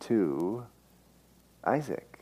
[0.00, 0.66] to
[1.64, 2.18] Isaac,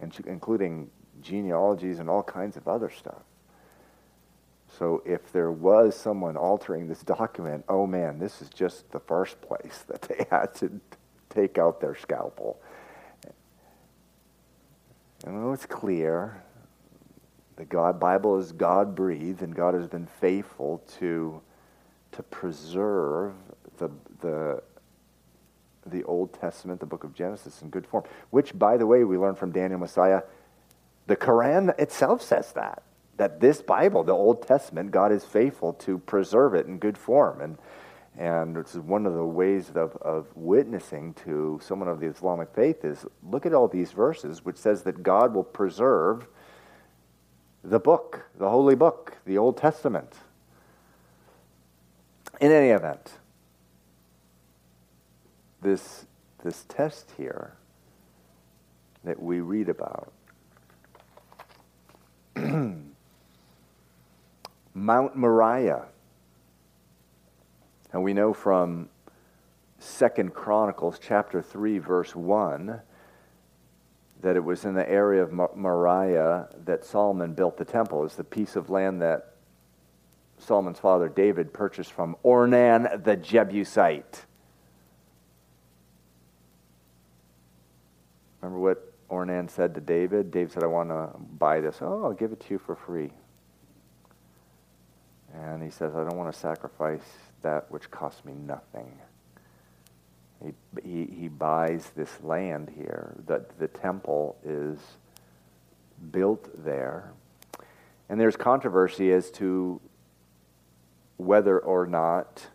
[0.00, 3.22] and including genealogies and all kinds of other stuff.
[4.78, 9.40] So if there was someone altering this document, oh man, this is just the first
[9.42, 10.80] place that they had to
[11.28, 12.60] take out their scalpel.
[15.24, 16.42] And it's clear
[17.56, 21.40] the God Bible is God breathed, and God has been faithful to
[22.12, 23.34] to preserve
[23.78, 24.62] the the
[25.86, 28.04] the Old Testament, the book of Genesis, in good form.
[28.30, 30.22] Which, by the way, we learn from Daniel Messiah.
[31.06, 32.82] The Quran itself says that
[33.16, 37.40] that this Bible, the Old Testament, God is faithful to preserve it in good form.
[37.40, 37.58] And,
[38.18, 42.84] and it's one of the ways of, of witnessing to someone of the Islamic faith
[42.84, 46.26] is look at all these verses, which says that God will preserve
[47.64, 50.14] the book, the holy book, the Old Testament.
[52.40, 53.18] In any event,
[55.62, 56.06] this,
[56.42, 57.54] this test here
[59.04, 60.12] that we read about
[64.74, 65.86] Mount Moriah.
[67.92, 68.88] And we know from
[69.78, 72.80] Second Chronicles chapter 3 verse 1
[74.22, 78.04] that it was in the area of Moriah that Solomon built the temple.
[78.04, 79.34] It's the piece of land that
[80.38, 84.24] Solomon's father David purchased from Ornan the Jebusite.
[88.40, 90.30] Remember what Ornan said to David?
[90.30, 91.78] David said, I want to buy this.
[91.80, 93.10] Oh, I'll give it to you for free.
[95.34, 97.00] And he says, I don't want to sacrifice
[97.42, 98.92] that which costs me nothing.
[100.44, 103.14] He, he, he buys this land here.
[103.26, 104.78] The, the temple is
[106.10, 107.12] built there.
[108.08, 109.80] And there's controversy as to
[111.16, 112.48] whether or not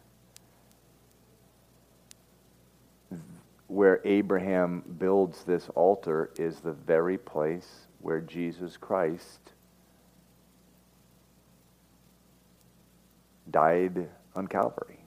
[3.68, 9.52] where Abraham builds this altar is the very place where Jesus Christ
[13.50, 15.00] died on Calvary.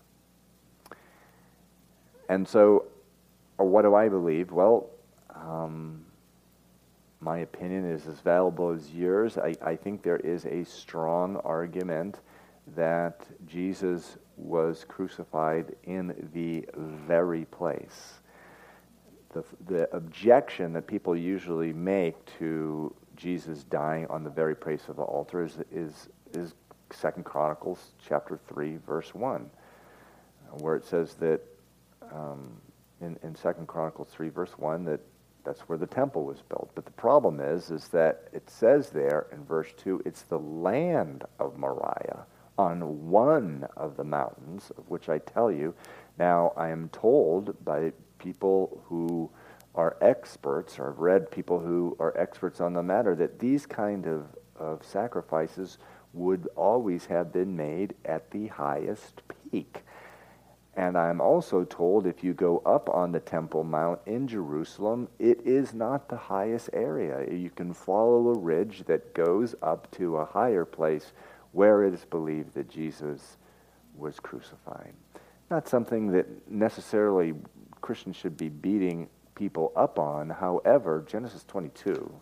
[2.29, 2.87] And so,
[3.59, 4.53] uh, what do I believe?
[4.53, 4.91] Well,
[5.35, 6.05] um,
[7.21, 9.39] my opinion is as valuable as yours.
[9.39, 12.21] I, I think there is a strong argument
[12.77, 16.65] that Jesus was crucified in the
[17.07, 18.21] very place.
[19.33, 24.97] The, the objection that people usually make to Jesus dying on the very place of
[24.97, 26.55] the altar is, is, is
[26.93, 29.51] Second Chronicles chapter 3, verse 1,
[30.59, 31.41] where it says that
[32.13, 32.53] um,
[33.01, 35.01] in, in Second Chronicles 3, verse 1, that
[35.45, 36.71] that's where the temple was built.
[36.75, 41.25] But the problem is, is that it says there in verse 2, it's the land
[41.39, 42.27] of Moriah
[42.59, 45.75] on one of the mountains, of which I tell you.
[46.19, 49.31] Now, I am told by people who
[49.75, 54.07] are experts, or have read people who are experts on the matter, that these kind
[54.07, 54.27] of,
[54.57, 55.79] of sacrifices
[56.13, 59.83] would always have been made at the highest peak.
[60.77, 65.41] And I'm also told if you go up on the Temple Mount in Jerusalem, it
[65.45, 67.27] is not the highest area.
[67.31, 71.13] You can follow a ridge that goes up to a higher place
[71.53, 73.37] where it is believed that Jesus
[73.97, 74.95] was crucified.
[75.51, 77.35] Not something that necessarily
[77.81, 80.31] Christians should be beating people up on.
[80.31, 82.13] However, Genesis 22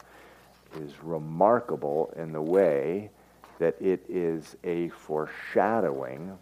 [0.80, 3.10] is remarkable in the way
[3.58, 6.38] that it is a foreshadowing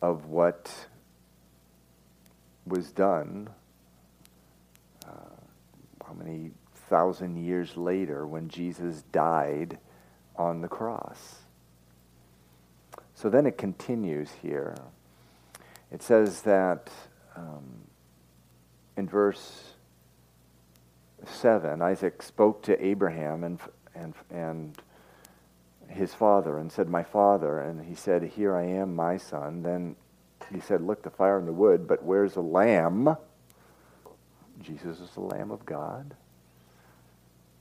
[0.00, 0.72] of what
[2.66, 3.48] was done
[5.06, 5.10] uh,
[6.06, 6.50] how many
[6.88, 9.78] thousand years later when Jesus died
[10.36, 11.42] on the cross.
[13.14, 14.76] So then it continues here.
[15.90, 16.90] it says that
[17.34, 17.64] um,
[18.96, 19.72] in verse
[21.26, 23.58] 7, Isaac spoke to Abraham and,
[23.94, 24.82] and, and
[25.88, 27.60] his father and said, My father.
[27.60, 29.62] And he said, Here I am, my son.
[29.62, 29.96] Then
[30.52, 33.16] he said, Look, the fire and the wood, but where's the lamb?
[34.62, 36.14] Jesus is the Lamb of God.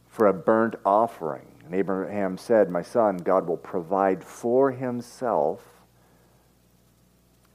[0.08, 1.48] For a burnt offering.
[1.66, 5.62] And Abraham said, My son, God will provide for himself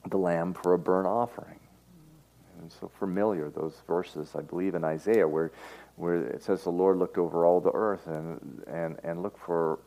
[0.08, 1.60] the lamb for a burnt offering.
[2.60, 5.52] And so familiar, those verses, I believe, in Isaiah, where,
[5.96, 9.78] where it says the Lord looked over all the earth and, and, and looked for,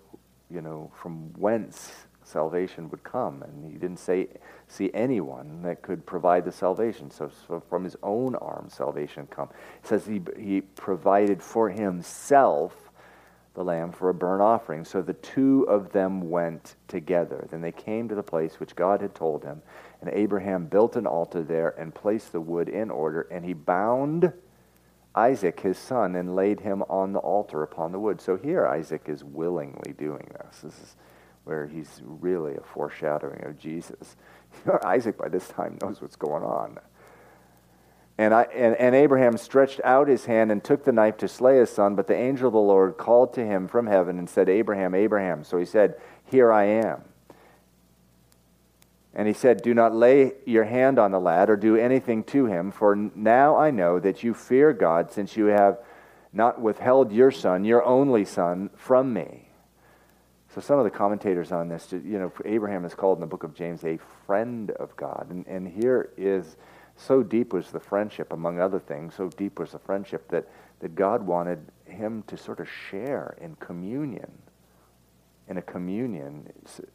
[0.54, 3.44] you know, from whence salvation would come.
[3.44, 4.28] And he didn't say,
[4.68, 7.12] see anyone that could provide the salvation.
[7.12, 9.50] So, so from his own arm, salvation come.
[9.82, 12.92] It says he, he provided for himself
[13.56, 14.84] the lamb for a burnt offering.
[14.84, 17.48] So the two of them went together.
[17.52, 19.62] Then they came to the place which God had told him.
[20.02, 23.28] And Abraham built an altar there and placed the wood in order.
[23.32, 24.34] And he bound
[25.16, 28.20] Isaac, his son, and laid him on the altar upon the wood.
[28.20, 30.62] So here Isaac is willingly doing this.
[30.62, 30.96] This is
[31.44, 34.16] where he's really a foreshadowing of Jesus.
[34.84, 36.80] Isaac, by this time, knows what's going on.
[38.18, 41.58] And, I, and, and Abraham stretched out his hand and took the knife to slay
[41.58, 44.50] his son, but the angel of the Lord called to him from heaven and said,
[44.50, 45.44] Abraham, Abraham.
[45.44, 45.96] So he said,
[46.26, 47.04] Here I am.
[49.16, 52.46] And he said, Do not lay your hand on the lad or do anything to
[52.46, 55.80] him, for now I know that you fear God, since you have
[56.32, 59.50] not withheld your son, your only son, from me.
[60.54, 63.44] So some of the commentators on this, you know, Abraham is called in the book
[63.44, 65.28] of James a friend of God.
[65.30, 66.58] And, and here is
[66.96, 70.48] so deep was the friendship, among other things, so deep was the friendship that,
[70.80, 74.32] that God wanted him to sort of share in communion,
[75.48, 76.52] in a communion,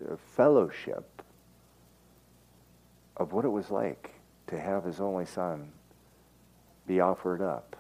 [0.08, 1.17] a fellowship
[3.18, 4.14] of what it was like
[4.46, 5.72] to have his only son
[6.86, 7.76] be offered up.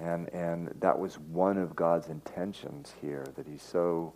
[0.00, 4.14] And, and that was one of God's intentions here, that he so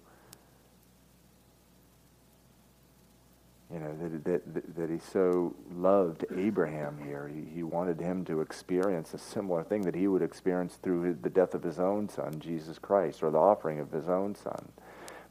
[3.72, 7.28] you know, that, that, that he so loved Abraham here.
[7.28, 11.30] He, he wanted him to experience a similar thing that he would experience through the
[11.30, 14.68] death of his own son, Jesus Christ, or the offering of his own son.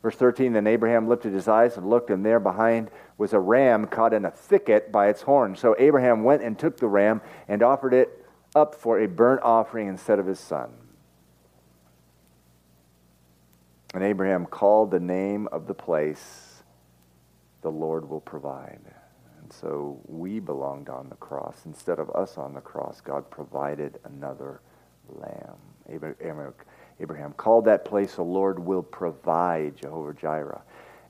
[0.03, 3.87] Verse 13 Then Abraham lifted his eyes and looked, and there behind was a ram
[3.87, 5.55] caught in a thicket by its horn.
[5.55, 8.23] So Abraham went and took the ram and offered it
[8.55, 10.71] up for a burnt offering instead of his son.
[13.95, 16.63] And Abraham called the name of the place
[17.61, 18.81] the Lord will provide.
[19.41, 21.61] And so we belonged on the cross.
[21.65, 24.61] Instead of us on the cross, God provided another
[25.07, 25.57] lamb.
[25.89, 26.53] Abraham,
[26.99, 30.61] Abraham called that place, the Lord will provide, Jehovah Jireh.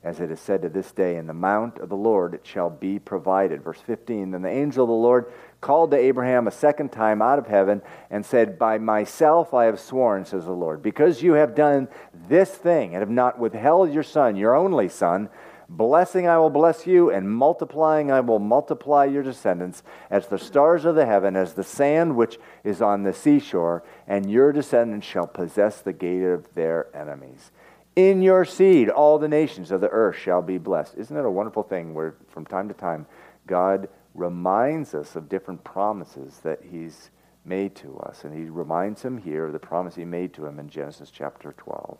[0.02, 2.68] As it is said to this day, in the mount of the Lord it shall
[2.68, 3.62] be provided.
[3.62, 5.32] Verse 15 Then the angel of the Lord
[5.62, 7.80] called to Abraham a second time out of heaven
[8.10, 11.88] and said, By myself I have sworn, says the Lord, because you have done
[12.28, 15.30] this thing and have not withheld your son, your only son,
[15.68, 20.84] Blessing I will bless you, and multiplying I will multiply your descendants as the stars
[20.84, 25.26] of the heaven, as the sand which is on the seashore, and your descendants shall
[25.26, 27.50] possess the gate of their enemies.
[27.96, 30.96] In your seed, all the nations of the earth shall be blessed.
[30.98, 33.06] Isn't it a wonderful thing where from time to time
[33.46, 37.10] God reminds us of different promises that He's
[37.44, 38.24] made to us?
[38.24, 41.54] And He reminds him here of the promise He made to him in Genesis chapter
[41.56, 41.98] 12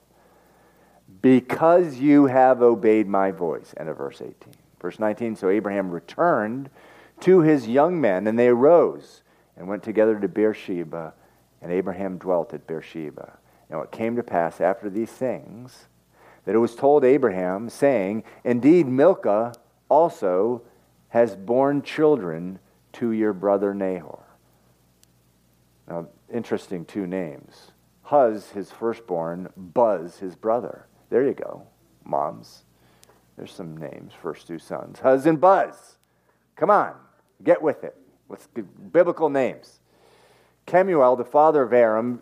[1.22, 3.74] because you have obeyed my voice.
[3.76, 4.34] End of verse 18.
[4.80, 6.70] Verse 19 So Abraham returned
[7.20, 9.22] to his young men, and they arose
[9.56, 11.14] and went together to Beersheba,
[11.62, 13.38] and Abraham dwelt at Beersheba.
[13.70, 15.86] Now it came to pass after these things
[16.44, 19.54] that it was told Abraham, saying, Indeed, Milcah
[19.88, 20.62] also
[21.08, 22.58] has borne children
[22.94, 24.24] to your brother Nahor.
[25.88, 27.70] Now, interesting two names.
[28.02, 30.86] Huz, his firstborn, Buz, his brother.
[31.14, 31.62] There you go,
[32.04, 32.64] moms.
[33.36, 34.98] There's some names, first two sons.
[34.98, 35.96] Huz and Buz.
[36.56, 36.92] Come on,
[37.44, 37.96] get with it.
[38.26, 38.48] With
[38.90, 39.78] biblical names.
[40.66, 42.20] Kemuel, the father of Aram,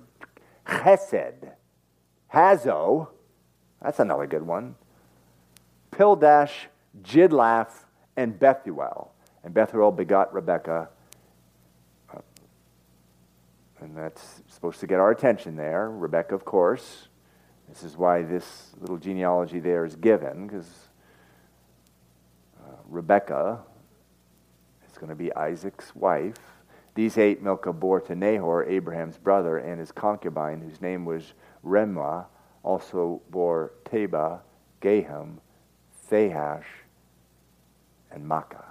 [0.67, 1.53] Chesed,
[2.35, 3.09] Hazo,
[3.81, 4.75] that's another good one.
[5.91, 6.67] Pildash,
[7.03, 7.73] Jidlaph,
[8.19, 9.15] and Bethuel.
[9.43, 10.91] And Bethuel begot Rebekah.
[12.15, 12.19] Uh,
[13.81, 15.91] and that's supposed to get our attention there.
[15.91, 17.09] Rebekah, of course,
[17.73, 20.69] this is why this little genealogy there is given, because
[22.63, 23.61] uh, Rebekah
[24.91, 26.37] is going to be Isaac's wife.
[26.95, 31.33] These eight Milcah bore to Nahor, Abraham's brother, and his concubine, whose name was
[31.65, 32.27] Reumah,
[32.63, 34.41] also bore Tebah,
[34.83, 35.39] Gaham,
[36.09, 36.67] Thahash,
[38.11, 38.67] and Maachah.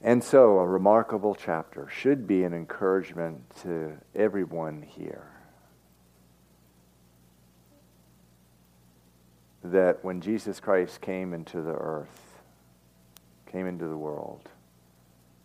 [0.00, 5.31] And so, a remarkable chapter should be an encouragement to everyone here.
[9.64, 12.40] That when Jesus Christ came into the earth,
[13.50, 14.48] came into the world,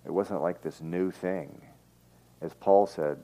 [0.06, 1.62] it wasn't like this new thing.
[2.42, 3.18] As Paul said,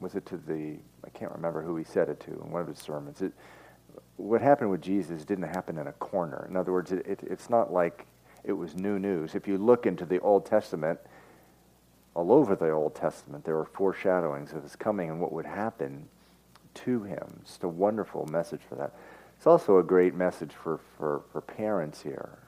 [0.00, 2.68] was it to the, I can't remember who he said it to in one of
[2.68, 3.22] his sermons.
[3.22, 3.32] It,
[4.16, 6.46] what happened with Jesus didn't happen in a corner.
[6.48, 8.06] In other words, it, it, it's not like
[8.42, 9.34] it was new news.
[9.34, 10.98] If you look into the Old Testament,
[12.14, 16.08] all over the Old Testament, there are foreshadowings of his coming and what would happen
[16.74, 17.40] to him.
[17.44, 18.92] Just a wonderful message for that.
[19.44, 22.38] It's also a great message for, for, for parents here.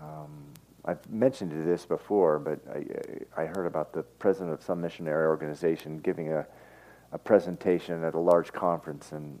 [0.00, 0.44] Um,
[0.86, 5.98] I've mentioned this before, but I, I heard about the president of some missionary organization
[5.98, 6.46] giving a,
[7.12, 9.38] a presentation at a large conference and,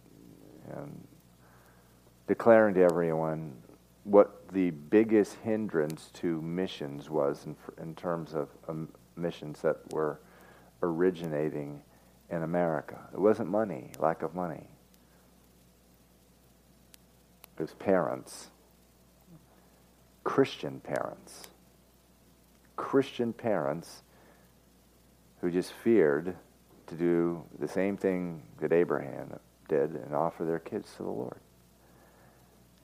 [0.74, 1.00] and
[2.28, 3.54] declaring to everyone
[4.04, 10.20] what the biggest hindrance to missions was in, in terms of um, missions that were
[10.82, 11.80] originating
[12.28, 12.98] in America.
[13.14, 14.66] It wasn't money, lack of money.
[17.60, 18.48] It parents,
[20.24, 21.48] Christian parents,
[22.76, 24.02] Christian parents
[25.42, 26.34] who just feared
[26.86, 29.38] to do the same thing that Abraham
[29.68, 31.38] did and offer their kids to the Lord.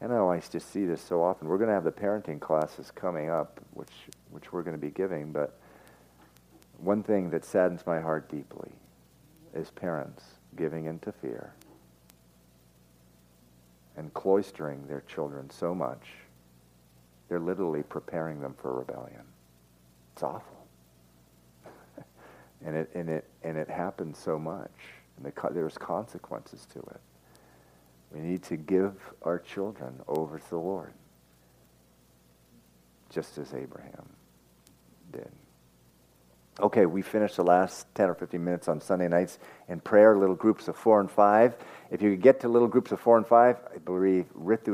[0.02, 1.48] And I always just see this so often.
[1.48, 3.92] We're going to have the parenting classes coming up, which,
[4.30, 5.58] which we're going to be giving, but
[6.76, 8.72] one thing that saddens my heart deeply
[9.54, 10.22] is parents
[10.54, 11.54] giving into fear
[13.96, 16.06] and cloistering their children so much,
[17.28, 19.22] they're literally preparing them for rebellion.
[20.12, 20.66] It's awful.
[22.64, 24.72] and, it, and, it, and it happens so much,
[25.16, 27.00] and the, there's consequences to it.
[28.12, 30.92] We need to give our children over to the Lord,
[33.10, 34.08] just as Abraham
[35.12, 35.30] did.
[36.58, 39.38] Okay, we finished the last 10 or 15 minutes on Sunday nights
[39.68, 41.54] in prayer, little groups of four and five.
[41.90, 44.64] If you could get to little groups of four and five, I believe Ritu